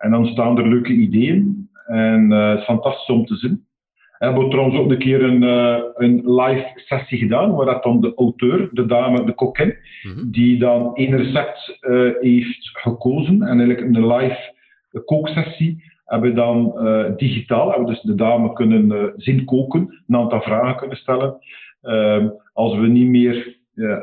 [0.00, 1.68] En dan staan er leuke ideeën.
[1.86, 3.64] En uh, het is fantastisch om te zien.
[4.18, 8.00] We hebben trouwens ook een keer een, uh, een live sessie gedaan, waar dat dan
[8.00, 10.30] de auteur, de dame, de kokkin, mm -hmm.
[10.30, 13.42] die dan één recept uh, heeft gekozen.
[13.42, 14.54] En eigenlijk een live
[15.04, 16.74] kooksessie hebben we dan
[17.16, 21.38] digitaal, hebben we dus de dame kunnen zien koken, een aantal vragen kunnen stellen.
[21.82, 23.58] Ehm, als we niet meer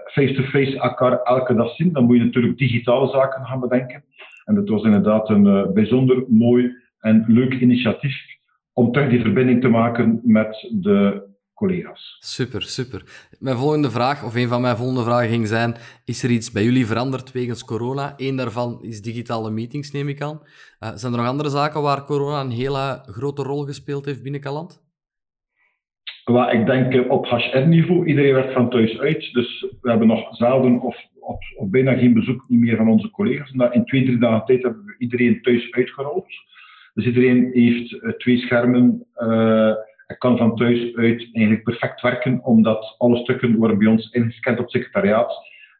[0.05, 4.03] face-to-face -face elkaar elke dag zien, dan moet je natuurlijk digitale zaken gaan bedenken.
[4.47, 8.15] En dat was inderdaad een uh, bijzonder mooi en leuk initiatief
[8.73, 12.17] om terug die verbinding te maken met de collega's.
[12.19, 13.27] Super, super.
[13.39, 16.63] Mijn volgende vraag, of een van mijn volgende vragen ging zijn, is er iets bij
[16.63, 18.13] jullie veranderd wegens corona?
[18.17, 20.39] Eén daarvan is digitale meetings, neem ik aan.
[20.79, 24.41] Uh, zijn er nog andere zaken waar corona een hele grote rol gespeeld heeft binnen
[24.41, 24.86] Kaland?
[26.23, 29.33] Well, ik denk op HR-niveau, iedereen werkt van thuis uit.
[29.33, 30.95] Dus we hebben nog zelden of,
[31.27, 33.51] of, of, bijna geen bezoek niet meer van onze collega's.
[33.51, 36.25] In twee, drie dagen tijd hebben we iedereen thuis uitgerold.
[36.93, 39.05] Dus iedereen heeft uh, twee schermen.
[39.17, 39.73] Uh,
[40.07, 44.57] en kan van thuis uit eigenlijk perfect werken, omdat alle stukken worden bij ons ingescand
[44.57, 45.33] op het secretariaat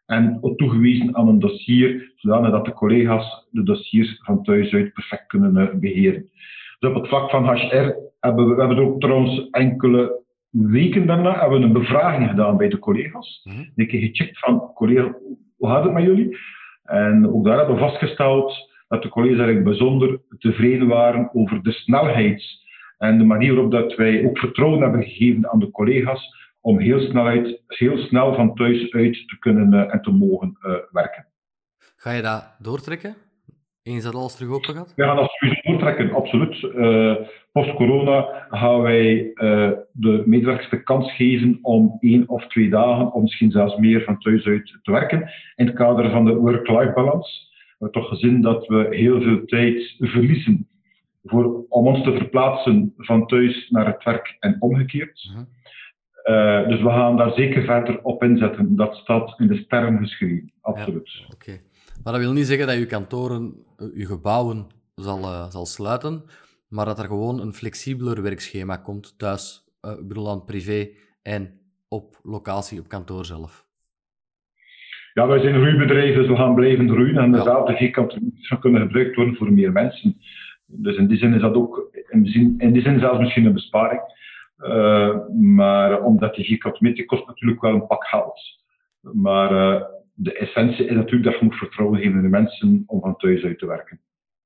[0.06, 5.56] en toegewezen aan een dossier, zodat de collega's de dossiers van thuis uit perfect kunnen
[5.56, 6.30] uh, beheren.
[6.78, 11.06] Dus op het vlak van HR hebben we, we hebben er ook trouwens enkele weken
[11.06, 13.40] daarna hebben we een bevraging gedaan bij de collega's.
[13.44, 13.72] Mm -hmm.
[13.76, 15.14] Een keer gecheckt van, collega,
[15.56, 16.36] hoe gaat het met jullie?
[16.84, 21.72] En ook daar hebben we vastgesteld dat de collega's eigenlijk bijzonder tevreden waren over de
[21.72, 22.44] snelheid
[22.98, 27.00] en de manier waarop dat wij ook vertrouwen hebben gegeven aan de collega's om heel
[27.00, 31.26] snel, uit, heel snel van thuis uit te kunnen uh, en te mogen uh, werken.
[31.96, 33.14] Ga je dat doortrekken?
[33.88, 34.92] Eens dat alles terug open gaat?
[34.96, 36.62] We gaan dat sowieso doortrekken, absoluut.
[36.62, 37.14] Uh,
[37.52, 43.22] Post-corona gaan wij uh, de medewerkers de kans geven om één of twee dagen, of
[43.22, 45.30] misschien zelfs meer, van thuis uit te werken.
[45.56, 47.46] In het kader van de work-life balance.
[47.50, 50.68] We hebben toch gezien dat we heel veel tijd verliezen
[51.24, 55.30] voor, om ons te verplaatsen van thuis naar het werk en omgekeerd.
[55.30, 56.62] Uh -huh.
[56.62, 58.76] uh, dus we gaan daar zeker verder op inzetten.
[58.76, 61.12] Dat staat in de sterren geschreven, absoluut.
[61.12, 61.34] Ja, Oké.
[61.34, 61.60] Okay.
[62.04, 63.54] Maar dat wil niet zeggen dat je kantoren,
[63.94, 66.22] je gebouwen zal, uh, zal sluiten,
[66.68, 70.88] maar dat er gewoon een flexibeler werkschema komt thuis, uh, ik bedoel aan privé
[71.22, 73.66] en op locatie, op kantoor zelf.
[75.14, 78.60] Ja, wij zijn een groeibedrijf, dus we gaan blijven groeien en inderdaad, de vierkante meters
[78.60, 80.16] kunnen gebruikt worden voor meer mensen.
[80.66, 83.44] Dus in die zin is dat ook, in die zin, in die zin zelfs misschien
[83.44, 84.00] een besparing.
[84.58, 88.40] Uh, maar omdat die vierkante meter kost natuurlijk wel een pak geld.
[89.00, 89.86] Maar
[90.20, 93.42] de essentie is natuurlijk dat je moet vertrouwen geven in de mensen om van thuis
[93.44, 94.00] uit te werken.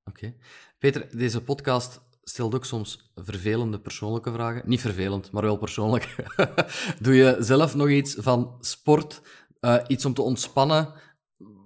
[0.05, 0.35] Oké.
[0.79, 4.63] Peter, deze podcast stelt ook soms vervelende persoonlijke vragen.
[4.65, 6.15] Niet vervelend, maar wel persoonlijk.
[7.05, 9.23] Doe je zelf nog iets van sport?
[9.61, 10.89] Uh, iets om te ontspannen?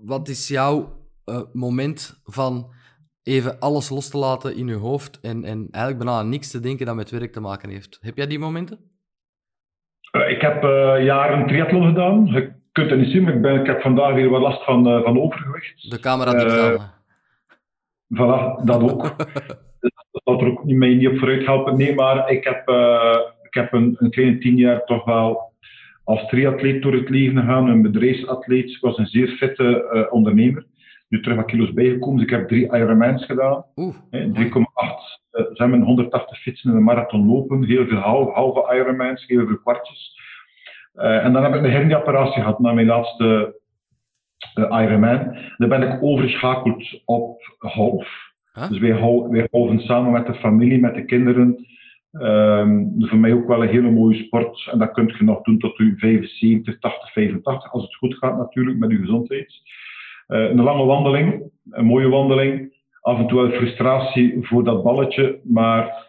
[0.04, 2.74] Wat is jouw uh, moment van
[3.22, 6.60] even alles los te laten in je hoofd en, en eigenlijk bijna aan niks te
[6.60, 7.98] denken dat met werk te maken heeft?
[8.00, 8.78] Heb jij die momenten?
[10.12, 10.62] Uh, ik heb
[11.02, 12.54] jaren triathlon gedaan.
[12.76, 14.84] Je kunt het niet zien, maar ik, ben, ik heb vandaag weer wat last van,
[15.02, 15.90] van overgewicht.
[15.90, 16.94] De camera dicht
[18.14, 19.02] Voilà, dat ook.
[19.80, 21.76] dat zal er ook niet, mij niet op vooruit helpen.
[21.76, 25.52] Nee, maar ik heb, uh, ik heb een, een kleine tien jaar toch wel
[26.04, 28.70] als triatleet door het leven gegaan, een bedrijfsatleet.
[28.70, 30.66] Ik was een zeer fitte uh, ondernemer.
[31.08, 32.16] Nu terug wat kilo's bijgekomen.
[32.16, 33.64] Dus ik heb drie Ironmans gedaan.
[33.74, 33.80] 3,8.
[33.80, 34.34] Uh,
[35.32, 37.64] ze hebben 180 fietsen in een marathon lopen.
[37.64, 40.15] Heel veel halve, halve Ironmans, heel veel kwartjes.
[40.96, 43.54] Uh, en dan heb ik een hernieapparatie gehad na mijn laatste
[44.54, 45.36] uh, Ironman.
[45.56, 48.34] Dan ben ik overgeschakeld op half.
[48.68, 48.90] Dus wij,
[49.50, 51.66] houden samen met de familie, met de kinderen.
[52.12, 54.68] Um, voor mij ook wel een hele mooie sport.
[54.72, 58.36] En dat kunt je nog doen tot u 75, 80, 85, als het goed gaat
[58.36, 59.54] natuurlijk met uw gezondheid.
[60.28, 62.74] Uh, een lange wandeling, een mooie wandeling.
[63.00, 66.05] Af en toe wel frustratie voor dat balletje, maar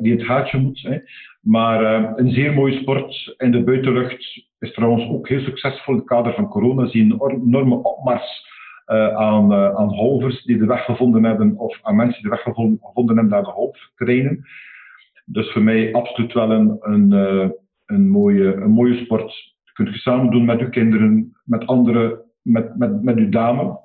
[0.00, 0.82] die in het gaatje moet.
[0.82, 0.98] Hè.
[1.44, 5.98] Maar uh, een zeer mooie sport in de buitenlucht is trouwens ook heel succesvol in
[5.98, 6.86] het kader van corona.
[6.86, 8.52] Zie een enorme opmars
[8.86, 12.36] uh, aan, uh, aan halvers die de weg gevonden hebben, of aan mensen die de
[12.36, 14.46] weg gevonden, hebben naar de half trainen.
[15.24, 17.12] Dus voor mij absoluut wel een, een,
[17.86, 19.54] een, mooie, een mooie sport.
[19.64, 23.78] Dat kunt je samen doen met uw kinderen, met anderen, met, met, met uw dame.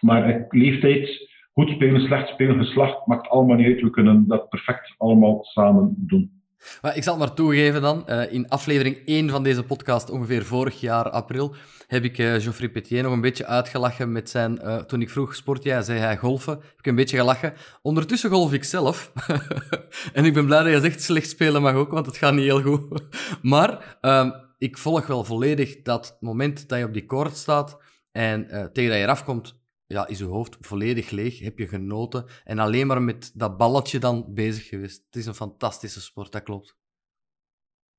[0.00, 3.80] Maar leeftijd, goed spelen, slecht spelen, geslacht, maakt allemaal niet uit.
[3.80, 6.42] We kunnen dat perfect allemaal samen doen.
[6.82, 8.04] Maar ik zal het maar toegeven dan.
[8.06, 11.54] Uh, in aflevering 1 van deze podcast, ongeveer vorig jaar april,
[11.86, 14.60] heb ik uh, Geoffrey Petier nog een beetje uitgelachen met zijn...
[14.62, 15.82] Uh, toen ik vroeg, sport jij?
[15.82, 16.52] Zei hij golfen.
[16.52, 17.52] Heb ik een beetje gelachen.
[17.82, 19.12] Ondertussen golf ik zelf.
[20.12, 22.44] en ik ben blij dat je zegt, slecht spelen mag ook, want het gaat niet
[22.44, 23.02] heel goed.
[23.42, 27.78] maar ehm, ik volg wel volledig dat moment dat je op die koord staat
[28.12, 29.57] en tegen dat je eraf komt,
[29.88, 33.98] ja, is je hoofd volledig leeg, heb je genoten en alleen maar met dat balletje
[33.98, 35.04] dan bezig geweest.
[35.06, 36.76] Het is een fantastische sport, dat klopt.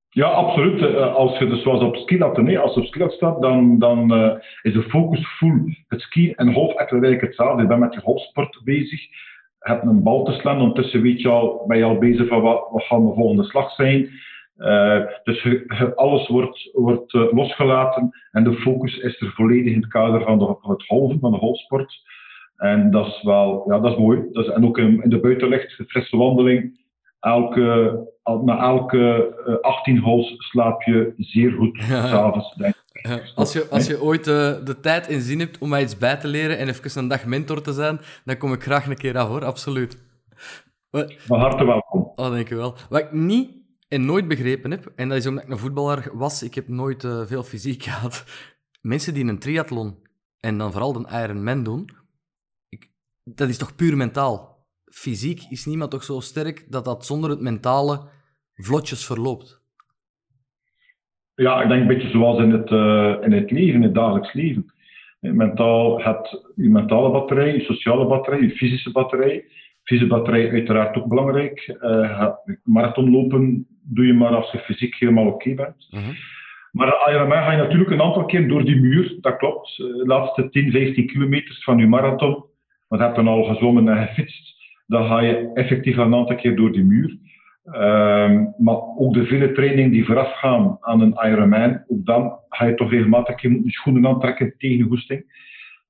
[0.09, 0.81] Ja, absoluut.
[0.81, 4.13] Eh, als je dus zoals op skilatten, nee, als je op skilat staat, dan, dan
[4.13, 5.85] uh, is de focus full.
[5.87, 7.61] Het ski en golf eigenlijk hetzelfde.
[7.61, 9.01] Je bent met je golfsport bezig.
[9.59, 12.41] Je hebt een bal te slaan, ondertussen weet je al, ben je al bezig van
[12.41, 14.09] wat, wat gaan de volgende slag zijn.
[14.59, 15.47] Uh, dus
[15.95, 20.39] alles wordt, wordt uh, losgelaten en de focus is er volledig in het kader van,
[20.39, 21.93] de, van het golven, van de golfsport.
[22.57, 24.21] En dat is wel, ja, dat is mooi.
[24.31, 26.87] Dat is, en ook in, in de buitenlucht, de frisse wandeling.
[27.19, 27.99] Elke,
[28.43, 32.07] na elke uh, 18 holes slaap je zeer goed ja.
[32.07, 32.55] s'avonds.
[32.55, 33.19] Ja.
[33.35, 36.27] Als, je, als je ooit de tijd en zin hebt om mij iets bij te
[36.27, 39.27] leren en even een dag mentor te zijn, dan kom ik graag een keer af
[39.27, 39.97] hoor, absoluut.
[41.17, 42.11] Van harte welkom.
[42.15, 42.75] Oh, dankjewel.
[42.89, 43.58] Wat ik niet
[43.89, 47.03] en nooit begrepen heb, en dat is omdat ik een voetballer was, ik heb nooit
[47.03, 48.25] uh, veel fysiek gehad.
[48.81, 49.95] Mensen die een triathlon
[50.39, 51.89] en dan vooral een Ironman doen,
[52.69, 52.89] ik,
[53.23, 54.57] dat is toch puur mentaal.
[54.85, 58.07] Fysiek is niemand toch zo sterk dat dat zonder het mentale
[58.53, 59.61] vlotjes verloopt.
[61.35, 64.33] Ja, ik denk een beetje zoals in het, uh, in het leven, in het dagelijks
[64.33, 64.73] leven.
[65.19, 69.45] Mentaal, het, je mentale batterij, je sociale batterij, je fysische batterij.
[69.89, 71.77] Fysische batterij uiteraard ook belangrijk.
[71.81, 72.27] Uh,
[72.63, 75.87] marathonlopen doe je maar als je fysiek helemaal oké bent.
[75.89, 76.15] -hmm.
[76.71, 79.77] Maar de Ironman ga je natuurlijk een aantal keer door die muur, dat klopt.
[79.77, 82.33] De laatste 10, 15 kilometers van je marathon,
[82.87, 84.55] want je hebt dan al gezwommen en gefietst,
[84.87, 87.17] dan ga je effectief een aantal keer door die muur.
[87.65, 92.75] Uh, maar ook de vele trainingen die voorafgaan aan een Ironman, ook dan ga je
[92.75, 95.47] toch regelmatig je schoenen aantrekken tegen de goesting.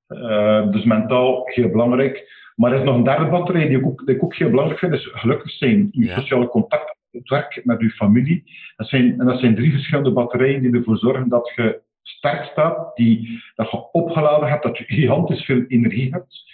[0.08, 2.39] Uh, dus mentaal heel belangrijk.
[2.60, 4.78] Maar er is nog een derde batterij die ik ook, die ik ook heel belangrijk
[4.80, 5.88] vind, is gelukkig zijn.
[5.90, 6.18] Je ja.
[6.18, 8.44] sociale contact het werk met je familie.
[8.76, 12.96] Dat zijn, en dat zijn drie verschillende batterijen die ervoor zorgen dat je sterk staat,
[12.96, 16.44] die, dat je opgeladen hebt, dat je gigantisch veel energie hebt,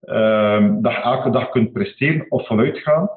[0.00, 3.08] um, dat je elke dag kunt presteren of vanuit gaan.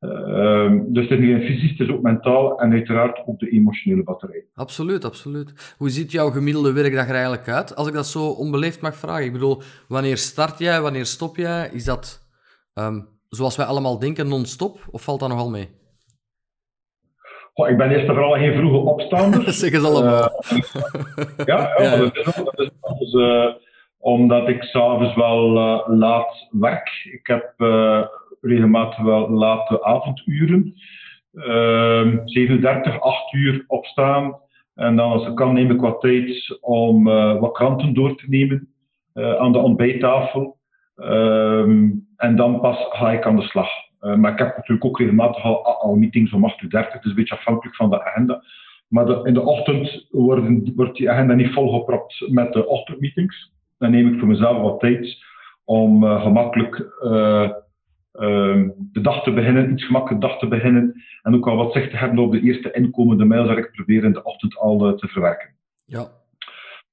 [0.00, 3.50] Um, dus het is niet alleen fysisch, het is ook mentaal en uiteraard ook de
[3.50, 4.44] emotionele batterij.
[4.54, 5.74] Absoluut, absoluut.
[5.78, 7.76] Hoe ziet jouw gemiddelde werkdag er eigenlijk uit?
[7.76, 9.24] Als ik dat zo onbeleefd mag vragen.
[9.24, 11.68] Ik bedoel, wanneer start jij, wanneer stop jij?
[11.72, 12.28] Is dat,
[12.74, 15.68] um, zoals wij allemaal denken, non-stop of valt dat nogal mee?
[17.54, 19.52] Ik ben eerst en vooral geen vroege opstaander.
[19.52, 20.44] zeg eens allemaal.
[20.52, 20.58] Uh,
[21.46, 23.46] ja, ja, ja, dat is, dat is uh,
[23.98, 26.90] omdat ik s'avonds wel uh, laat werk.
[27.12, 27.54] Ik heb
[28.40, 30.74] regelmatig wel late avonduren.
[32.24, 34.38] 37, 8 uur opstaan.
[34.74, 37.04] En dan als ik kan neem ik wat tijd om
[37.40, 38.68] wat kranten door te nemen
[39.14, 40.58] aan de ontbijttafel.
[40.96, 43.68] Ehm, en dan pas ga ik aan de slag.
[44.00, 47.10] Uh, maar ik heb natuurlijk ook regelmatig al, al meetings om 8 uur 30, dus
[47.10, 48.42] een beetje afhankelijk van de agenda.
[48.88, 53.52] Maar in de ochtend worden, wordt die agenda niet volgepropt met de ochtendmeetings.
[53.78, 55.24] Dan neem ik voor mezelf wat tijd
[55.64, 57.50] om uh, gemakkelijk uh,
[58.92, 61.02] de dag te beginnen, iets gemakkelijk dag te beginnen.
[61.22, 64.04] En ook al wat zicht te hebben op de eerste inkomende mails dat ik probeer
[64.04, 65.48] in de ochtend al te verwerken.
[65.84, 66.06] Ja.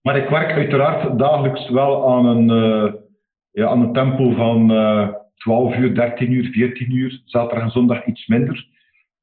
[0.02, 2.48] Maar ik werk uiteraard dagelijks wel aan een,
[3.52, 4.68] ja, aan een tempo van
[5.36, 8.68] 12 uur, 13 uur, 14 uur, zaterdag en zondag iets minder.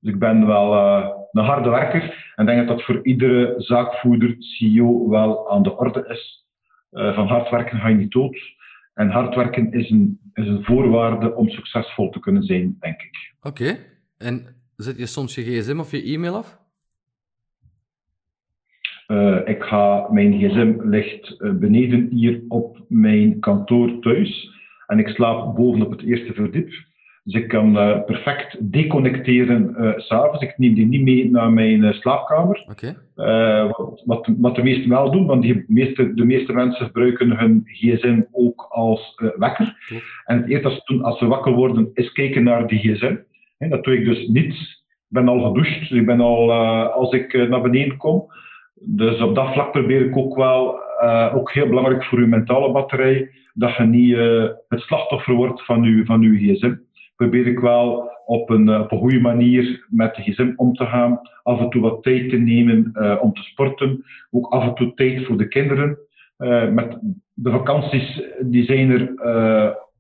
[0.00, 4.37] Dus ik ben wel uh, een harde werker en denk dat dat voor iedere zaakvoerder,
[4.38, 6.46] CEO wel aan de orde is.
[6.92, 8.37] Uh, van hard werken ga je niet dood.
[8.94, 13.35] En hard werken is een, is een voorwaarde om succesvol te kunnen zijn, denk ik.
[13.42, 13.76] Oké.
[14.18, 16.62] En zet je soms je gsm of je e-mail af?
[19.09, 24.50] Uh, ik ga, mijn gsm ligt beneden hier op mijn kantoor thuis.
[24.87, 26.72] En ik slaap boven op het eerste verdiep.
[27.24, 30.42] Dus ik kan uh, perfect deconnecteren uh, s'avonds.
[30.42, 32.64] Ik neem die niet mee naar mijn uh, slaapkamer.
[32.70, 32.96] Okay.
[33.68, 37.62] Wat, wat, wat, de meesten wel doen, want die meeste, de meeste mensen gebruiken hun
[37.64, 39.76] gsm ook als wekker.
[40.24, 43.16] En het eerste als ze doen als ze wakker worden, is kijken naar die gsm.
[43.58, 44.54] He, dat doe ik dus niet.
[44.54, 46.52] Ik ben al gedoucht, dus ik ben al
[46.92, 48.26] als ik naar beneden kom.
[48.74, 50.80] Dus op dat vlak probeer ik ook wel,
[51.34, 54.16] ook heel belangrijk voor uw mentale batterij, dat je niet
[54.68, 56.74] het slachtoffer wordt van uw, van uw gsm
[57.28, 60.87] probeer ik wel op een, eh, op een goede manier met de gsm om te
[60.87, 61.20] gaan.
[61.42, 64.04] Af en toe wat tijd te nemen uh, om te sporten.
[64.30, 65.98] Ook af en toe tijd voor de kinderen.
[66.38, 66.98] Uh, met
[67.32, 69.12] de vakanties die zijn er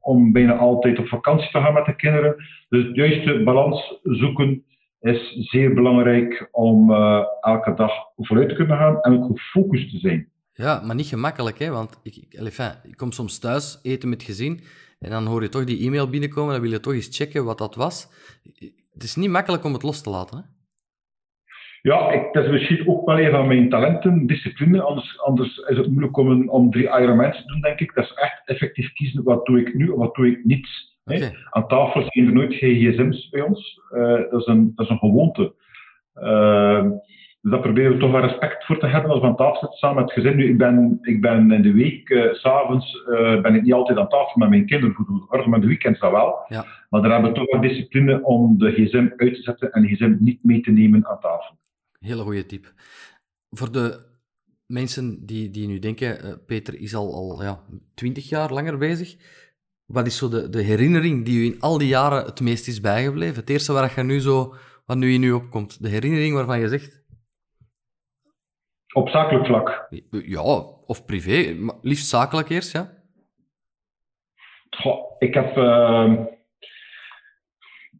[0.00, 2.34] om bijna altijd op vakantie te gaan met de kinderen.
[2.68, 4.64] Dus het juiste balans zoeken
[5.00, 6.92] is zeer belangrijk om
[7.40, 10.28] elke dag vooruit te kunnen gaan en ook gefocust te zijn.
[10.52, 11.70] Ja, maar niet gemakkelijk, hè?
[11.70, 12.34] want ik, ik,
[12.82, 14.60] ik kom soms thuis eten met gezin
[15.04, 17.58] en dan hoor je toch die e-mail binnenkomen, dan wil je toch eens checken wat
[17.58, 18.08] dat was.
[18.92, 20.36] Het is niet makkelijk om het los te laten.
[20.36, 20.42] Hè?
[21.90, 24.82] Ja, ik, dat is misschien ook wel een van mijn talenten, discipline.
[24.82, 27.94] Anders, anders is het moeilijk om, om drie Ironmans te doen, denk ik.
[27.94, 30.68] Dat is echt effectief kiezen, wat doe ik nu of wat doe ik niet.
[31.04, 31.36] Okay.
[31.50, 33.80] Aan tafel zijn er nooit geen gsm's bij ons.
[33.92, 35.54] Uh, dat, is een, dat is een gewoonte.
[36.14, 36.86] Uh,
[37.44, 39.78] dus daar proberen we toch wel respect voor te hebben als we aan tafel zitten
[39.78, 40.36] samen met het gezin.
[40.36, 43.98] Nu, ik ben, ik ben in de week, uh, s'avonds, uh, ben ik niet altijd
[43.98, 46.44] aan tafel met mijn kinderen voor de orde, maar de weekends dat wel.
[46.48, 46.64] Ja.
[46.90, 49.88] Maar daar hebben we toch wel discipline om de gsm uit te zetten en de
[49.88, 51.58] gsm niet mee te nemen aan tafel.
[51.98, 52.72] Hele goede tip.
[53.50, 53.98] Voor de
[54.66, 57.60] mensen die, die nu denken, uh, Peter is al, al ja,
[57.94, 59.16] 20 jaar langer bezig.
[59.86, 62.80] Wat is zo de, de herinnering die u in al die jaren het meest is
[62.80, 63.40] bijgebleven?
[63.40, 64.54] Het eerste waar je nu zo,
[64.86, 65.82] wat nu in u opkomt.
[65.82, 67.03] De herinnering waarvan je zegt,
[68.94, 69.88] op zakelijk vlak?
[70.10, 70.42] Ja,
[70.86, 71.54] of privé.
[71.54, 72.90] Maar liefst zakelijk eerst, ja?
[74.70, 75.56] Goh, ik heb...
[75.56, 76.12] Uh,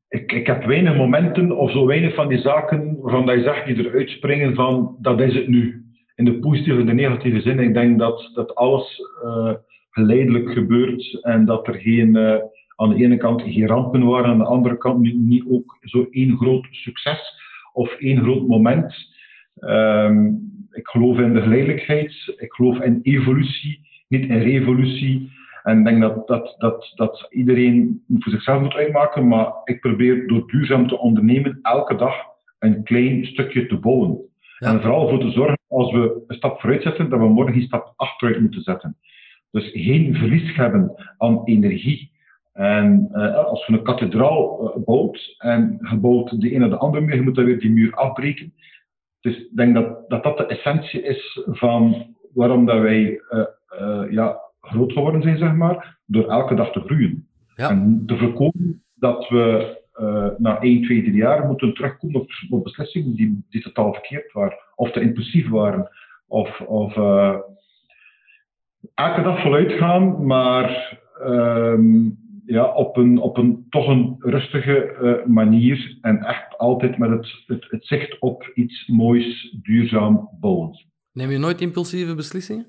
[0.09, 3.67] ik, ik heb weinig momenten of zo weinig van die zaken waarvan dat je zegt
[3.67, 5.85] die eruit springen van dat is het nu.
[6.15, 7.59] In de positieve en de negatieve zin.
[7.59, 9.53] Ik denk dat, dat alles uh,
[9.91, 12.37] geleidelijk gebeurt en dat er geen, uh,
[12.77, 16.07] aan de ene kant geen rampen waren, aan de andere kant niet, niet ook zo
[16.11, 18.95] één groot succes of één groot moment.
[19.69, 25.31] Um, ik geloof in de geleidelijkheid, ik geloof in evolutie, niet in revolutie.
[25.63, 30.27] En ik denk dat, dat, dat, dat iedereen voor zichzelf moet uitmaken, maar ik probeer
[30.27, 32.15] door duurzaam te ondernemen elke dag
[32.59, 34.19] een klein stukje te bouwen.
[34.59, 34.69] Ja.
[34.69, 37.63] En vooral voor te zorgen, als we een stap vooruit zetten, dat we morgen een
[37.63, 38.97] stap achteruit moeten zetten.
[39.51, 42.13] Dus geen verlies hebben aan energie.
[42.53, 46.77] En uh, als we een kathedraal uh, bouwt en je bouwt de ene of de
[46.77, 48.53] andere muur, je moet dan weer die muur afbreken.
[49.25, 53.45] Dus ik denk dat, dat dat de essentie is van waarom dat wij uh,
[53.81, 57.29] uh, ja, groot geworden zijn, zeg maar, door elke dag te groeien.
[57.55, 57.71] Ja.
[57.71, 62.65] En te voorkomen dat we uh, na 1, 2, 3 jaar moeten terugkomen op, op
[62.65, 65.89] beslissingen die, die totaal verkeerd waren, of te impulsief waren,
[66.27, 66.97] of, of
[68.95, 75.27] elke dag voluit gaan, maar um, ja, op, een, op een toch een rustige uh,
[75.27, 80.85] manier en echt altijd met het, het, het, zicht op iets moois, duurzaam bouwen.
[81.13, 82.67] Neem je nooit impulsieve beslissingen?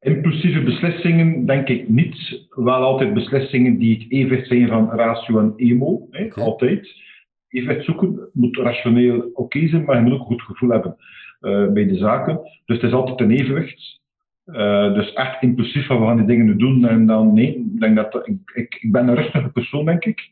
[0.00, 2.46] Impulsieve beslissingen denk ik niet.
[2.50, 6.06] Wel altijd beslissingen die het evenwicht zijn van ratio en emo.
[6.10, 6.44] Hè, Okay.
[6.44, 7.06] Altijd.
[7.48, 10.96] Evenwicht zoeken moet rationeel oké okay zijn, maar je moet ook een goed gevoel hebben
[11.40, 12.40] uh, bij de zaken.
[12.64, 14.00] Dus het is altijd een evenwicht.
[14.52, 17.56] Uh, dus echt impulsief van we gaan die dingen nu doen en dan nee.
[17.56, 20.30] Ik, denk dat, ik, ik, ik ben een rustige persoon, denk ik.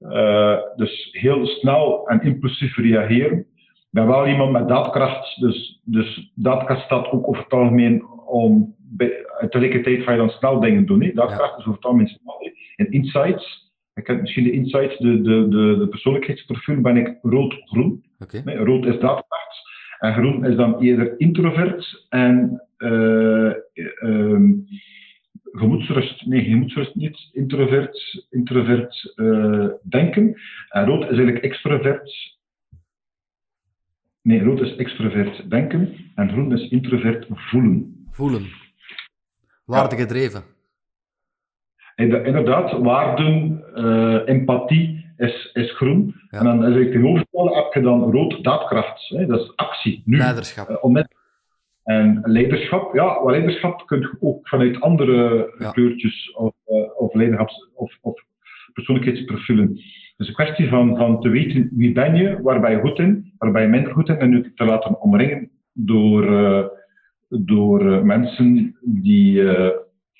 [0.00, 3.46] Uh, dus heel snel en impulsief reageren.
[3.90, 8.74] ben wel iemand met daadkracht, dus, dus daadkracht staat ook over het algemeen om,
[9.48, 11.10] tegelijkertijd ga je dan snel dingen doen.
[11.14, 12.50] Daadkracht is over het algemeen snel.
[12.76, 18.04] En insights, ik heb misschien de insights, de, de, de, de persoonlijkheidsprofiel, ben ik rood-groen.
[18.18, 18.56] Okay.
[18.56, 24.66] Rood is daadkracht en groen is dan eerder introvert en um,
[25.52, 26.26] gemoedsrust.
[26.26, 27.28] Nee, gemoedsrust niet.
[27.32, 30.40] Introvert, introvert uh, denken.
[30.68, 32.36] En rood is eigenlijk extrovert.
[34.22, 38.06] Nee, rood is extrovert denken en groen is introvert voelen.
[38.10, 38.46] Voelen.
[39.64, 40.40] Waardegedreven.
[40.40, 40.50] Ja.
[42.04, 46.14] Inderdaad, waarden, uh, empathie is, is groen.
[46.30, 46.38] Ja.
[46.38, 49.08] En dan is eigenlijk tegenovergestelde heb je dan rood daadkracht.
[49.08, 49.26] Hè?
[49.26, 50.02] Dat is actie.
[50.04, 50.16] Nu.
[50.16, 50.68] Leiderschap.
[50.70, 50.76] Uh,
[51.82, 55.70] en leiderschap, ja, leiderschap kun je ook vanuit andere ja.
[55.70, 58.24] kleurtjes of, uh, of leiderschaps- of, of
[58.72, 59.68] persoonlijkheidsprofielen.
[59.68, 62.98] Het is een kwestie van, van te weten wie ben je, waar ben je goed
[62.98, 66.66] in, waar ben je minder goed in, en je te laten omringen door, uh,
[67.28, 69.68] door uh, mensen die uh,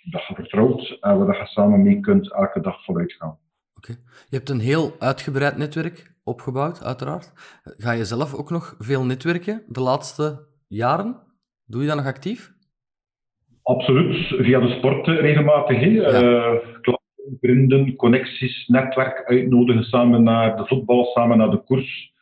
[0.02, 3.38] dat je vertrouwt en waar je samen mee kunt elke dag vooruit gaan.
[3.76, 3.90] Oké.
[3.90, 3.96] Okay.
[4.28, 7.32] Je hebt een heel uitgebreid netwerk opgebouwd, uiteraard.
[7.62, 11.16] Ga je zelf ook nog veel netwerken de laatste jaren?
[11.72, 12.52] Doe je dat nog actief?
[13.62, 15.80] Absoluut, via de sport regelmatig.
[15.80, 16.22] Ja.
[16.22, 16.54] Uh,
[17.40, 22.12] vrienden, connecties, netwerk uitnodigen samen naar de voetbal, samen naar de koers.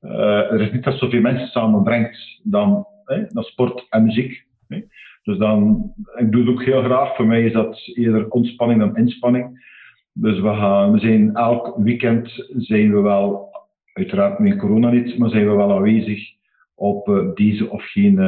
[0.00, 4.46] Uh, er is niet dat zoveel mensen samenbrengt dan, hè, dan sport en muziek.
[4.68, 4.80] Hè.
[5.22, 7.16] Dus dan, ik doe het ook heel graag.
[7.16, 9.66] Voor mij is dat eerder ontspanning dan inspanning.
[10.12, 13.50] Dus we, gaan, we zijn elk weekend zijn we wel,
[13.92, 16.36] uiteraard met corona niet, maar zijn we wel aanwezig
[16.74, 18.18] op uh, deze of geen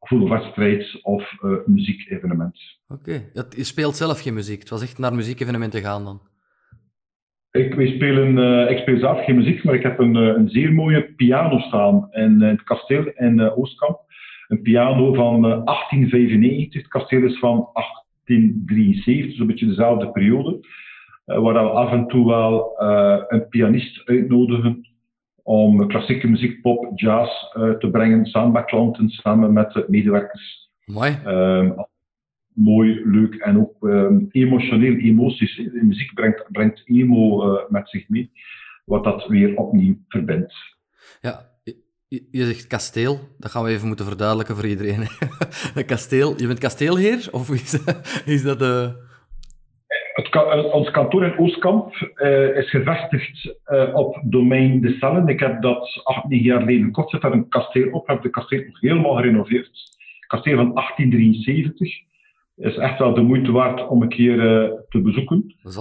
[0.00, 2.58] voetbalwedstrijd of uh, muziekevenement.
[2.88, 3.46] Oké, okay.
[3.56, 4.60] je speelt zelf geen muziek.
[4.60, 6.20] Het was echt naar muziekevenementen gaan dan?
[7.50, 10.72] Ik, wij spelen, uh, ik speel zelf geen muziek, maar ik heb een, een zeer
[10.72, 14.00] mooie piano staan in, het kasteel in uh, Oostkamp.
[14.48, 16.82] Een piano van 1895.
[16.82, 20.60] Het kasteel is van 1873, zo'n beetje dezelfde periode.
[21.24, 22.80] waar we af en toe wel
[23.28, 24.95] een pianist uitnodigen
[25.46, 30.70] om klassieke muziek, pop, jazz uh, te brengen, samen met klanten, samen met medewerkers.
[30.84, 31.18] Mooi.
[31.26, 31.74] Um,
[32.54, 35.56] mooi, leuk en ook um, emotioneel, emoties.
[35.56, 38.30] De muziek brengt, brengt emo uh, met zich mee,
[38.84, 40.54] wat dat weer opnieuw verbindt.
[41.20, 41.48] Ja,
[42.08, 45.06] je, je zegt kasteel, dat gaan we even moeten verduidelijken voor iedereen.
[45.86, 47.78] kasteel, je bent kasteelheer, of is,
[48.34, 49.04] is dat de...
[50.16, 55.28] Het, eh, ons kantoor in Oostkamp uh, is gevestigd uh, op domein De Cellen.
[55.28, 58.06] Ik heb dat acht, negen jaar geleden kort zet daar een kasteel op.
[58.06, 59.70] heb de kasteel nog helemaal gerenoveerd.
[60.26, 61.92] Kasteel van 1873
[62.56, 65.54] is echt wel de moeite waard om een keer uh, te bezoeken.
[65.62, 65.78] Dat is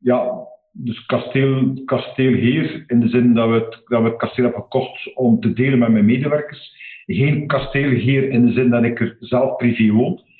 [0.00, 4.62] ja, dus kasteel, kasteelheer in de zin dat we, het, dat we het kasteel hebben
[4.62, 6.74] gekocht om te delen met mijn medewerkers.
[7.06, 10.30] Geen kasteelheer in de zin dat ik er zelf privé woon.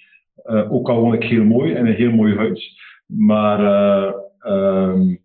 [0.51, 2.81] Uh, ook al woon ik heel mooi in een heel mooi huis.
[3.07, 4.13] Maar uh,
[4.53, 5.21] um,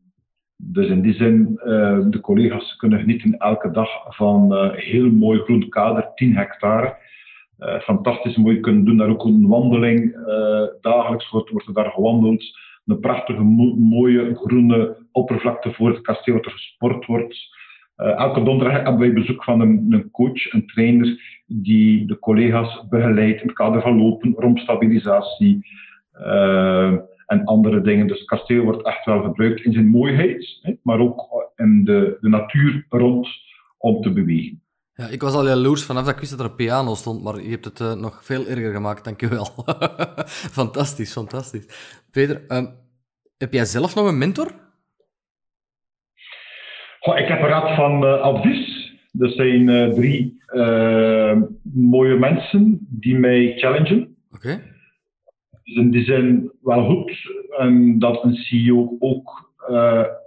[0.56, 5.70] dus in die zin, uh, de collega's kunnen genieten elke dag van heel mooi groen
[5.70, 6.98] kader, 10 hectare.
[7.82, 10.16] fantastisch mooi kunnen doen daar ook een wandeling.
[10.82, 12.44] dagelijks wordt, er daar gewandeld.
[12.86, 17.57] Een prachtige, mo mooie groene oppervlakte voor het kasteel waar er gesport wordt.
[17.98, 22.88] Uh, elke donderdag hebben wij bezoek van een, een, coach, een trainer, die de collega's
[22.90, 25.68] begeleidt in het kader van lopen, rompstabilisatie
[26.14, 26.92] uh,
[27.26, 28.08] en andere dingen.
[28.08, 32.18] Dus het kasteel wordt echt wel gebruikt in zijn mooiheid, hè, maar ook in de,
[32.22, 33.28] de natuur rond
[33.78, 34.62] om te bewegen.
[34.94, 37.42] Ja, ik was al jaloers vanaf dat ik wist dat er een piano stond, maar
[37.42, 39.46] je hebt het uh, nog veel erger gemaakt, dankjewel.
[40.60, 41.66] fantastisch, fantastisch.
[42.12, 42.70] Peter, um,
[43.38, 44.67] heb jij zelf nog een mentor?
[47.08, 48.94] Goh, ik heb een raad van uh, advies.
[49.12, 51.42] Dat zijn uh, drie uh,
[51.74, 54.16] mooie mensen die mij challengen.
[54.32, 54.48] Oké.
[54.48, 54.62] Okay.
[55.64, 57.12] Dus in die zin wel goed.
[57.58, 59.52] En dat een CEO ook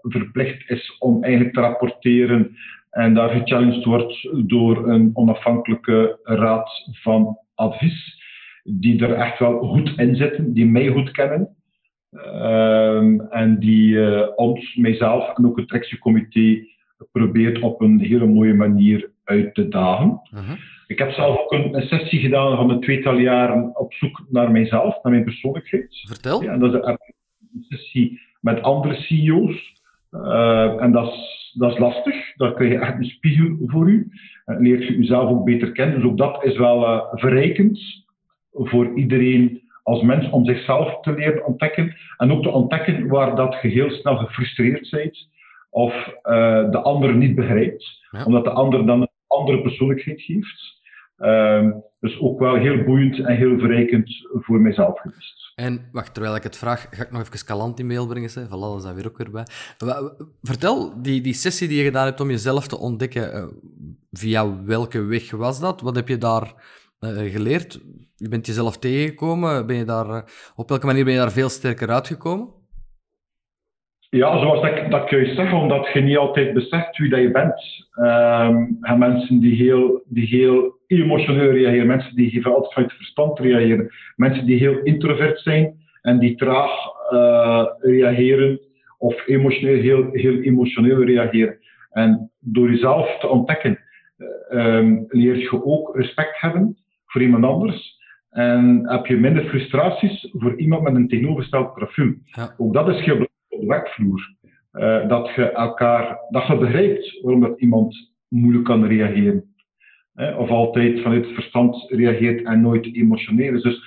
[0.03, 2.57] verplicht is om eigenlijk te rapporteren
[2.91, 8.23] en daar gechallenged wordt door een onafhankelijke raad van advies.
[8.63, 11.57] Die er echt wel goed in zitten, die mij goed kennen.
[12.11, 16.65] Um, en die uh, ons, mijzelf en ook het directiecomité
[17.13, 20.21] probeert op een hele mooie manier uit te dagen.
[20.35, 20.59] Uh -huh.
[20.87, 24.51] Ik heb zelf ook een, een, sessie gedaan van een tweetal jaren op zoek naar
[24.51, 26.05] mijzelf, naar mijn persoonlijkheid.
[26.09, 26.43] Vertel.
[26.43, 26.99] Ja, dat is een
[27.69, 29.79] sessie met andere CEO's.
[30.13, 32.37] Uh, en dat is, dat is lastig.
[32.37, 34.09] Dan krijg je echt een spiegel voor u.
[34.45, 36.01] En leert je jezelf ook beter kennen.
[36.01, 37.81] Dus ook dat is wel uh, verrijkend
[38.53, 41.97] voor iedereen als mens om zichzelf te leren ontdekken.
[42.17, 45.29] En ook te ontdekken waar dat je heel snel gefrustreerd bent
[45.71, 47.85] of uh, de ander niet begrijpt,
[48.25, 50.79] omdat de ander dan een andere persoonlijkheid heeft.
[51.19, 51.71] Uh,
[52.01, 55.53] dus ook wel heel boeiend en heel verrijkend voor mijzelf geweest.
[55.55, 58.31] En wacht, terwijl ik het vraag, ga ik nog even Calant in mail brengen.
[58.31, 59.47] Voilà, dat is daar weer ook weer bij.
[60.43, 63.45] Vertel, die, die sessie die je gedaan hebt om jezelf te ontdekken, uh,
[64.13, 65.81] via welke weg was dat?
[65.81, 66.55] Wat heb je daar
[67.09, 67.81] geleerd?
[68.17, 69.67] Je bent jezelf tegengekomen.
[69.67, 70.21] Ben je daar, uh,
[70.57, 72.49] op welke manier ben je daar veel sterker uitgekomen?
[74.11, 77.87] Ja, zoals ik, dat juist zeg, omdat je niet altijd beseft wie dat je bent.
[77.97, 83.91] Um, en mensen die heel, die heel emotioneel reageren, mensen die altijd vanuit verstand reageren,
[84.17, 86.71] mensen die heel introvert zijn en die traag
[87.81, 88.61] reageren
[88.99, 91.59] of emotioneel, heel, heel emotioneel reageren.
[91.91, 93.79] En door jezelf te ontdekken,
[94.51, 96.79] um, leer je ook respect hebben
[97.11, 97.99] voor iemand anders.
[98.31, 101.93] En heb je minder frustraties voor iemand met een tegenovergesteld.
[102.25, 102.55] Ja.
[102.57, 104.35] Ook dat is heel belangrijk op de werkvloer.
[104.73, 109.45] Uh, dat je elkaar, dat je begrijpt waarom dat iemand moeilijk kan reageren.
[110.37, 113.63] Of altijd vanuit het verstand reageert en nooit emotioneel is.
[113.63, 113.83] Dus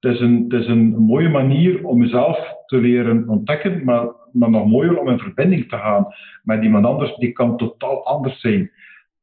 [0.00, 4.50] het is, een, het is een mooie manier om jezelf te leren ontdekken, maar, maar
[4.50, 6.06] nog mooier om in verbinding te gaan
[6.42, 7.16] met iemand anders.
[7.16, 8.70] Die kan totaal anders zijn.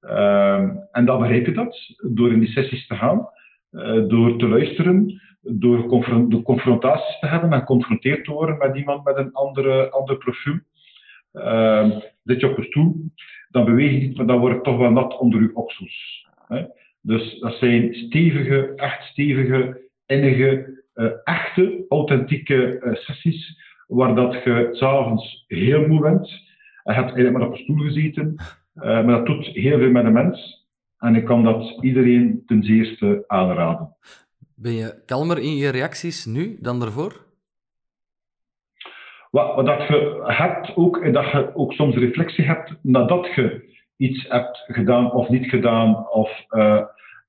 [0.05, 3.29] Uh, en dan begrijp je dat door in die sessies te gaan,
[3.71, 8.75] uh, door te luisteren, door, confron door, confrontaties te hebben en geconfronteerd te worden met
[8.75, 10.59] iemand met een andere, ander profiel.
[11.33, 11.89] Uh,
[12.23, 12.95] zit je op een stoel,
[13.49, 16.27] dan beweeg je niet, maar dan wordt het toch wel nat onder je oksels.
[16.47, 16.65] Hè?
[17.01, 24.67] Dus dat zijn stevige, echt stevige, innige, uh, echte, authentieke uh, sessies, waar dat je
[24.71, 26.29] s'avonds heel moe bent.
[26.83, 28.35] Je hebt eigenlijk maar op een stoel gezeten,
[28.75, 30.65] maar dat doet heel veel met de mens.
[30.99, 33.95] En ik kan dat iedereen ten zeerste aanraden.
[34.55, 37.25] Ben je kalmer in je reacties nu dan daarvoor?
[39.31, 44.63] Wat, dat je hebt ook, dat je ook soms reflectie hebt nadat je iets hebt
[44.67, 46.09] gedaan of niet gedaan.
[46.09, 46.81] Of, uh,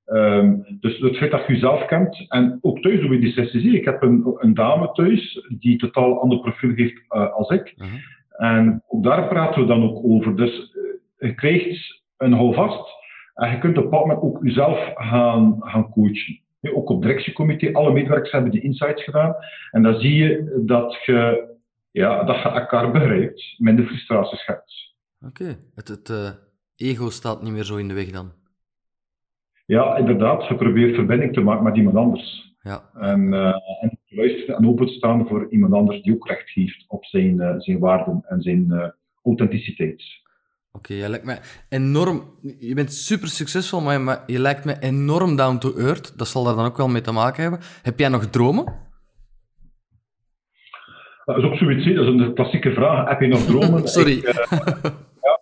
[0.05, 2.25] um, dus het feit dat je jezelf kent.
[2.27, 3.73] En ook thuis doen we die sessies.
[3.73, 7.73] Ik heb een, een dame thuis die totaal ander profiel heeft uh, als ik.
[7.77, 7.95] Uh mhm.
[7.95, 8.01] -huh.
[8.37, 10.35] En ook daar praten we dan ook over.
[10.35, 10.75] Dus
[11.17, 12.89] je krijgt een houvast
[13.33, 16.39] en je kunt op een moment ook jezelf gaan, gaan coachen.
[16.61, 19.35] Ook op directiecomité, alle medewerkers hebben die insights gedaan.
[19.71, 21.47] En dan zie je dat je,
[21.91, 24.95] ja, dat je elkaar begrijpt, minder frustraties hebt.
[25.25, 26.29] Oké, het, het uh,
[26.75, 28.31] ego staat niet meer zo in de weg dan?
[29.65, 30.47] Ja, inderdaad.
[30.47, 32.55] Je probeert verbinding te maken met iemand anders.
[32.61, 32.89] Ja.
[32.93, 37.35] En, uh, en luisteren en openstaan voor iemand anders die ook recht geeft op zijn,
[37.35, 38.93] uh, zijn waarden en zijn
[39.23, 40.03] authenticiteit.
[40.71, 41.37] Oké, okay, je lijkt me
[41.69, 42.23] enorm...
[42.59, 46.17] Je bent super succesvol, maar je lijkt me enorm down to earth.
[46.17, 47.59] Dat zal daar dan ook wel mee te maken hebben.
[47.81, 48.85] Heb jij nog dromen?
[51.25, 53.09] Dat is ook zoiets, dat is een klassieke vraag.
[53.09, 53.87] Heb je nog dromen?
[53.97, 54.17] Sorry.
[54.17, 54.81] Ik, uh,
[55.21, 55.39] ja,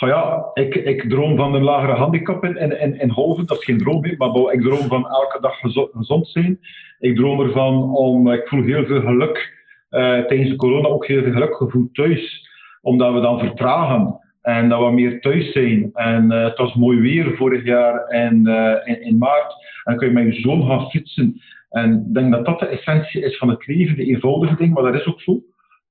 [0.00, 3.46] uh, ja, ik, ik droom van een lagere handicap in, in, in, in Holven.
[3.46, 5.58] Dat is geen droom, meer, maar ik droom van elke dag
[5.92, 6.60] gezond zijn.
[6.98, 8.32] Ik droom ervan om...
[8.32, 9.60] Ik voel heel veel geluk.
[9.90, 12.41] Uh, tijdens de corona ook heel veel geluk gevoeld thuis
[12.82, 15.90] omdat we dan vertragen en dat we meer thuis zijn.
[15.92, 19.52] En uh, het was mooi weer vorig jaar en, uh, in, maart.
[19.84, 21.40] En dan kun je met je zoon gaan fietsen.
[21.70, 24.82] En ik denk dat dat de essentie is van het leven, de eenvoudige ding, maar
[24.82, 25.42] dat is ook zo.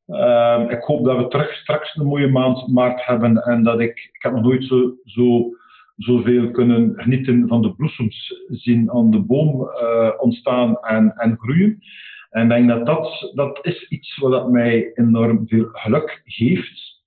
[0.08, 4.10] Uh, ik hoop dat we terug straks een mooie maand maart hebben en dat ik,
[4.14, 5.50] ik heb nog nooit zo, zo,
[5.98, 11.84] zoveel kunnen genieten van de bloesems zien aan de boom uh, ontstaan en, en groeien.
[12.32, 17.00] En ik denk dat dat, dat is iets wat mij enorm veel geluk geeft.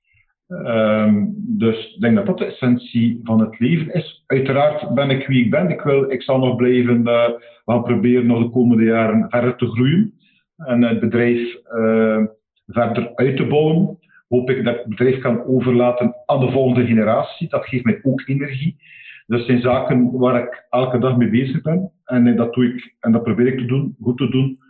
[0.49, 4.25] Um, dus ik denk dat dat de essentie van het leven is.
[4.27, 5.71] Uiteraard ben ik wie ik ben.
[5.71, 7.29] Ik, wil, ik zal nog blijven uh,
[7.65, 10.13] gaan proberen nog de komende jaren verder te groeien.
[10.57, 12.25] En het bedrijf uh,
[12.67, 13.99] verder uit te bouwen.
[14.29, 17.49] Hoop ik dat het bedrijf kan overlaten aan de volgende generatie.
[17.49, 18.77] Dat geeft mij ook energie.
[19.27, 21.91] Dat zijn zaken waar ik elke dag mee bezig ben.
[22.05, 24.63] En dat doe ik, en dat probeer ik te doen, goed te doen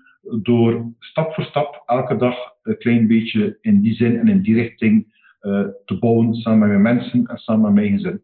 [0.42, 4.54] door stap voor stap elke dag een klein beetje in die zin en in die
[4.54, 8.22] richting uh, te bouwen samen met mijn mensen en samen met mijn gezin.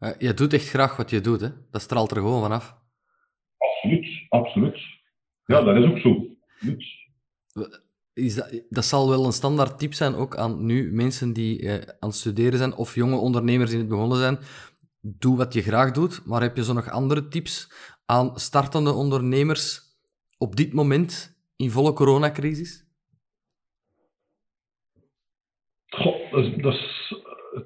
[0.00, 1.48] Uh, je doet echt graag wat je doet, hè?
[1.70, 2.76] Dat straalt er gewoon vanaf.
[3.58, 4.78] Absoluut, absoluut.
[5.44, 6.26] Ja, dat is ook zo.
[8.12, 11.74] Is dat, dat zal wel een standaard tip zijn ook aan nu mensen die uh,
[11.74, 14.38] aan het studeren zijn of jonge ondernemers die het begonnen zijn.
[15.00, 17.72] Doe wat je graag doet, maar heb je zo nog andere tips
[18.06, 19.80] aan startende ondernemers
[20.38, 22.86] op dit moment in volle coronacrisis?
[25.88, 27.14] Goh, dat is, dat is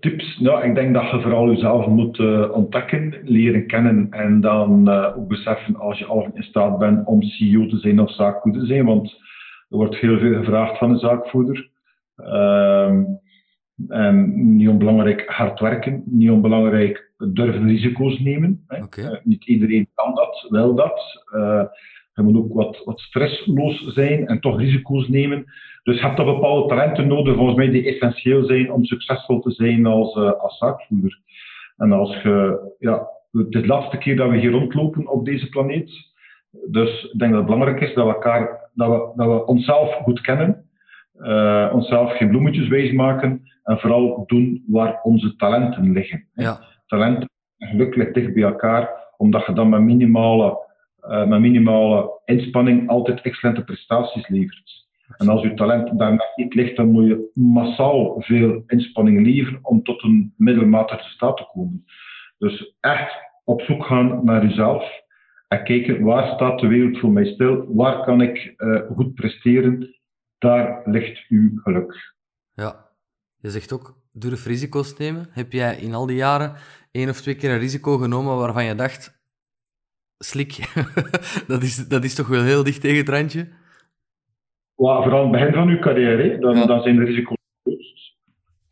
[0.01, 0.38] tips.
[0.38, 5.16] Nou, ik denk dat je vooral jezelf moet uh, ontdekken, leren kennen en dan uh,
[5.16, 8.66] ook beseffen als je al in staat bent om CEO te zijn of zaakvoerder te
[8.66, 9.11] zijn, want
[9.68, 11.70] er wordt heel veel gevraagd van een zaakvoerder.
[12.16, 13.01] Uh,
[13.88, 18.64] En niet onbelangrijk hard werken, niet onbelangrijk durven risico's nemen.
[18.66, 18.76] Hè.
[18.76, 21.24] Eh, niet iedereen kan dat, wel dat.
[22.15, 25.45] Je moet ook wat, wat stressloos zijn en toch risico's nemen.
[25.83, 29.51] Dus je hebt dan bepaalde talenten nodig, volgens mij, die essentieel zijn om succesvol te
[29.51, 31.19] zijn als, eh, als zaakvoerder.
[31.77, 35.49] En als je, ja, het is de laatste keer dat we hier rondlopen op deze
[35.49, 35.91] planeet.
[36.71, 39.95] Dus ik denk dat het belangrijk is dat we, elkaar, dat we, dat we onszelf
[39.95, 40.65] goed kennen.
[41.19, 43.43] eh, onszelf geen bloemetjes wijs maken.
[43.63, 46.27] En vooral doen waar onze talenten liggen.
[46.35, 47.25] Ja, Talent
[47.59, 50.59] en geluk ligt dicht bij elkaar, omdat je dan met minimale,
[51.03, 54.87] eh, met minimale inspanning altijd excellente prestaties levert.
[55.17, 59.83] En als je talent daar niet ligt, dan moet je massaal veel inspanning leveren om
[59.83, 61.85] tot een middelmatig resultaat te komen.
[62.39, 65.03] Dus echt op zoek gaan naar jezelf
[65.49, 70.01] en kijken waar staat de wereld voor mij stil, waar kan ik eh, goed presteren,
[70.39, 72.15] daar ligt uw geluk.
[72.55, 72.91] ja.
[73.43, 75.27] Je zegt ook, durf risico's nemen.
[75.31, 76.53] Heb jij in al die jaren
[76.91, 79.22] één of twee keer een risico genomen waarvan je dacht,
[80.25, 80.73] slik,
[81.53, 83.49] dat, is, dat is toch wel heel dicht tegen het randje?
[84.75, 86.66] Well, vooral aan het begin van uw carrière, dan, Ja.
[86.66, 88.16] dan zijn de risico's grootst.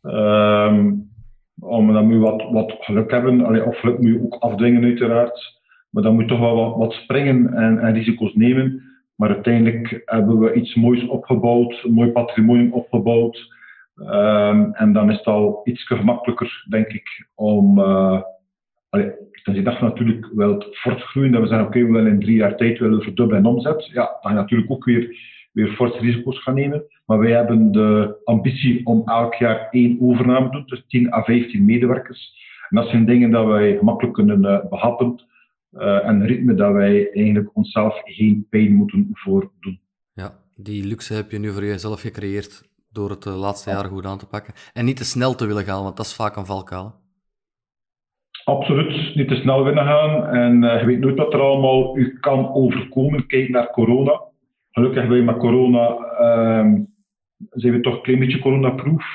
[0.01, 0.91] Ehm,
[1.59, 4.83] om, dan moet je wat, wat geluk hebben, Allee, of geluk moet je ook afdwingen
[4.83, 5.59] uiteraard.
[5.89, 8.81] Maar dan moet je toch wel wat, wat springen en, en risico's nemen.
[9.15, 13.53] Maar uiteindelijk hebben we iets moois opgebouwd, een mooi patrimonium opgebouwd.
[13.95, 17.79] Ehm, en dan is het al iets gemakkelijker, denk ik, om...
[17.79, 18.21] eh
[18.91, 19.11] allee,
[19.43, 22.79] is dat natuurlijk wel voortgroeien, dat we zeggen, oké, we willen in drie jaar tijd
[22.79, 23.85] willen verdubbelen in omzet.
[23.85, 25.17] Ja, dan je natuurlijk ook weer,
[25.51, 26.83] weer forse risico's gaan nemen.
[27.05, 31.23] Maar wij hebben de ambitie om elk jaar één overname te doen, dus 10 à
[31.23, 32.39] 15 medewerkers.
[32.69, 35.29] En dat zijn dingen dat wij gemakkelijk kunnen eh, behappen.
[35.71, 39.79] eh, en een ritme dat wij eigenlijk onszelf geen pijn moeten voordoen.
[40.13, 44.05] Ja, die luxe heb je nu voor jezelf gecreëerd door het de laatste jaren goed
[44.05, 44.53] aan te pakken.
[44.73, 47.00] En niet te snel te willen gaan, want dat is vaak een valkuil.
[48.43, 50.25] Absoluut, niet te snel winnen gaan.
[50.25, 53.27] En eh, je weet nooit wat er allemaal u kan overkomen.
[53.27, 54.21] Kijk naar corona.
[54.71, 56.81] Gelukkig we met corona, ehm,
[57.49, 59.05] zijn we toch een klein beetje coronaproof.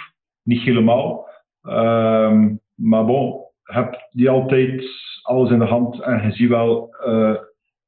[0.43, 1.29] Niet helemaal.
[1.63, 4.85] Ehm, maar bon, je hebt die altijd
[5.23, 6.01] alles in de hand.
[6.01, 7.35] En je ziet wel, eh,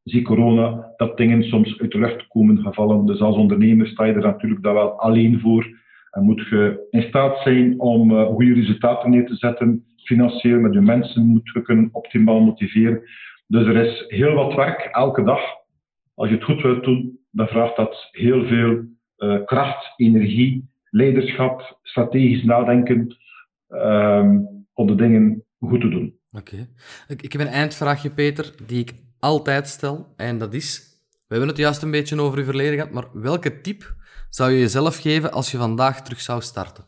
[0.03, 3.07] zie corona, dat dingen soms uit de lucht komen gevallen.
[3.07, 5.67] Dus als ondernemer sta je er natuurlijk daar wel alleen voor.
[6.11, 9.85] En moet je in staat zijn om eh, goede resultaten neer te zetten.
[10.09, 13.03] Financieel met je mensen moet je kunnen optimaal motiveren.
[13.47, 15.41] Dus er is heel wat werk elke dag.
[16.15, 18.85] Als je het goed wilt doen, dan vraagt dat heel veel
[19.17, 23.17] eh, kracht, energie, leiderschap, strategisch nadenken
[23.69, 24.39] ehm,
[24.73, 26.19] om de dingen goed te doen.
[26.33, 26.69] Oké.
[27.09, 30.15] Ik, ik heb een eindvraagje, Peter, die ik altijd stel.
[30.17, 30.81] En dat is:
[31.11, 33.95] we hebben het juist een beetje over je verleden gehad, maar welke tip
[34.29, 36.85] zou je jezelf geven als je vandaag terug zou starten?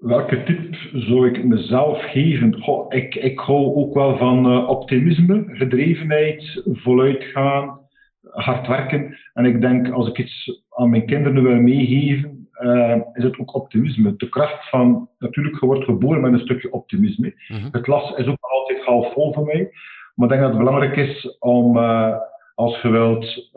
[0.00, 2.62] Welke tip zou ik mezelf geven?
[2.62, 7.80] Goh, ik, ik hou ook wel van eh, optimisme, gedrevenheid, voluitgaan,
[8.22, 9.18] hard werken.
[9.32, 13.54] En ik denk, als ik iets aan mijn kinderen wil meegeven, eh, is het ook
[13.54, 14.16] optimisme.
[14.16, 17.34] De kracht van, natuurlijk, je wordt geboren met een stukje optimisme.
[17.48, 17.68] Mhm.
[17.70, 19.70] Het glas is ook altijd half vol voor mij.
[20.14, 22.16] Maar ik denk dat het belangrijk is om, eh,
[22.54, 23.50] als je wilt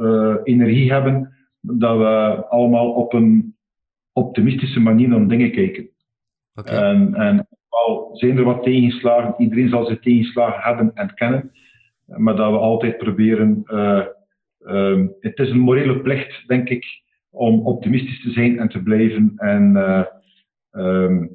[0.44, 3.56] energie hebben, dat we allemaal op een
[4.14, 5.92] optimistische manier naar dingen kijken.
[6.56, 6.70] Oké.
[6.72, 11.52] En, en wel zijn er wat tegenslagen, iedereen zal zijn tegenslagen hebben en kennen,
[12.06, 13.62] maar dat we altijd proberen.
[13.66, 14.06] eh,
[14.60, 16.86] ehm, het is een morele plicht, denk ik,
[17.30, 19.34] om optimistisch te zijn en te blijven.
[19.38, 20.06] En eh
[20.72, 21.26] ehm,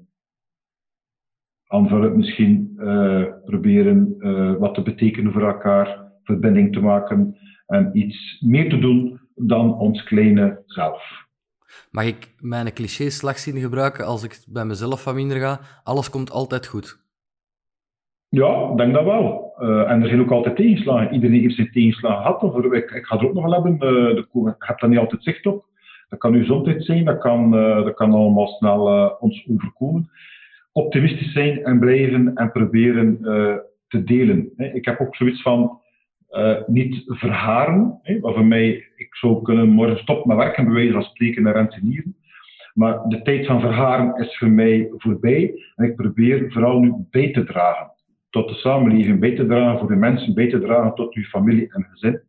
[1.69, 8.41] aanvullend misschien eh, proberen eh, wat te betekenen voor elkaar, verbinding te maken en iets
[8.41, 11.28] meer te doen dan ons kleine zelf.
[11.91, 15.61] Mag ik mijn cliché-slagzin gebruiken als ik bij mezelf van minder ga?
[15.85, 17.07] Alles komt altijd goed.
[18.29, 19.53] Ja, denk dat wel.
[19.59, 21.15] Eh, en er zijn ook altijd tegenslagen.
[21.15, 22.43] Iedereen heeft zijn tegenslagen gehad.
[22.43, 23.73] Of ik, ik ga er ook nog wel hebben.
[23.73, 24.27] eh, de,
[24.59, 25.67] ik heb daar niet altijd zicht op.
[26.09, 30.11] Dat kan uw gezondheid zijn, dat kan, eh, dat kan allemaal snel ons overkomen.
[30.73, 33.19] Optimistisch zijn en blijven en proberen
[33.89, 34.53] te delen.
[34.57, 35.81] Ik heb ook zoiets van
[36.29, 37.99] eh, niet verharen.
[38.03, 41.43] Hè, wat voor mij, ik zou kunnen morgen stoppen met werken, bij wijze van spreken,
[41.43, 42.17] naar rentenieren.
[42.75, 45.63] Maar de tijd van verharen is voor mij voorbij.
[45.77, 47.91] En ik probeer vooral nu bij te dragen
[48.31, 51.73] tot de samenleving, bij te dragen voor de mensen, bij te dragen tot uw familie
[51.73, 52.21] en gezin.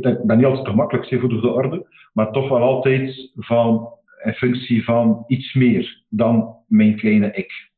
[0.00, 3.88] Dat ben niet altijd gemakkelijk, zeg voor de orde, maar toch wel altijd van,
[4.24, 7.70] in functie van iets meer dan mijn kleine ik.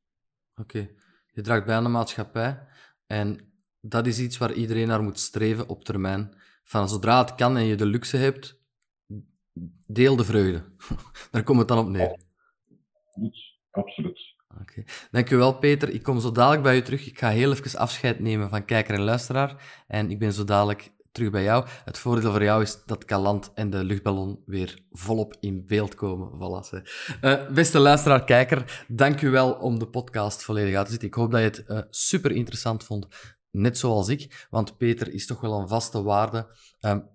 [0.57, 0.89] Oké.
[1.33, 2.59] Je draagt bij aan de maatschappij
[3.07, 3.52] en
[3.83, 6.35] dat is iets waar iedereen naar moet streven op termijn.
[6.65, 8.61] Van zodra het kan en je de luxe hebt,
[9.87, 10.65] deel de vreugde.
[11.31, 12.17] Daar komt het dan op neer.
[13.07, 13.61] Absoluut.
[13.71, 14.35] Absoluut.
[14.61, 14.85] Oké.
[15.11, 15.89] Dankjewel Peter.
[15.89, 17.07] Ik kom zo dadelijk bij u terug.
[17.07, 19.85] Ik ga heel even afscheid nemen van kijker en luisteraar.
[19.87, 21.67] En ik ben zo dadelijk terug bij jou.
[21.85, 26.31] Het voordeel voor jou is dat Kaland en de luchtballon weer volop in beeld komen.
[26.31, 26.83] Voilà,
[27.23, 31.09] uh, beste luisteraar, kijker, dank u wel om de podcast volledig uit te zitten.
[31.09, 33.07] Ik hoop dat je het uh, super interessant vond,
[33.53, 34.47] net zoals ik.
[34.51, 36.47] Want Peter is toch wel een vaste waarde.
[36.81, 37.11] Um,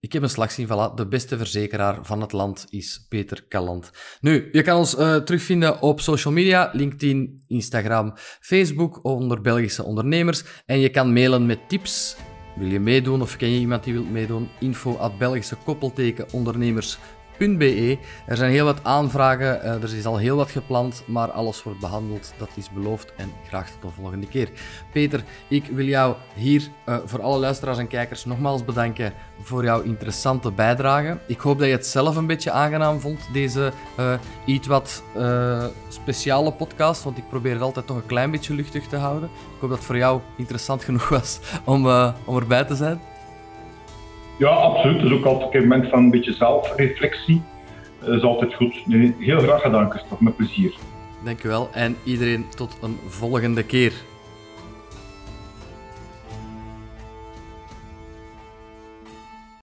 [0.00, 0.94] ik heb een slag zien, voilà.
[0.94, 3.90] De beste verzekeraar van het land is Peter Kaland.
[4.20, 10.44] Nu, je kan ons uh, terugvinden op social media, LinkedIn, Instagram, Facebook, onder Belgische ondernemers.
[10.66, 12.16] En je kan mailen met tips.
[12.56, 14.48] Wil je meedoen of ken je iemand die wil meedoen?
[14.60, 15.56] Info at Belgische
[17.40, 21.62] ondernemers er zijn heel wat aanvragen, eh, er is al heel wat gepland, maar alles
[21.62, 22.32] wordt behandeld.
[22.36, 24.48] Dat is beloofd en graag tot de volgende keer.
[24.92, 29.12] Peter, ik wil jou hier uh, voor alle luisteraars en kijkers nogmaals bedanken
[29.42, 31.18] voor jouw interessante bijdrage.
[31.26, 34.12] Ik hoop dat je het zelf een beetje aangenaam vond, deze uh,
[34.44, 35.02] iets wat
[35.88, 39.28] speciale podcast, want ik probeer het altijd toch een klein beetje luchtig te houden.
[39.28, 41.86] Ik hoop dat het voor jou interessant genoeg was om,
[42.24, 43.00] om erbij te zijn.
[44.40, 44.96] Ja, absoluut.
[45.02, 47.42] Dat is ook altijd een moment van een beetje zelfreflectie.
[48.00, 48.74] Dat is altijd goed.
[49.18, 50.24] heel graag gedaan, Christophe.
[50.24, 50.74] Met plezier.
[51.24, 51.68] Dankjewel.
[51.72, 53.92] En iedereen tot een volgende keer.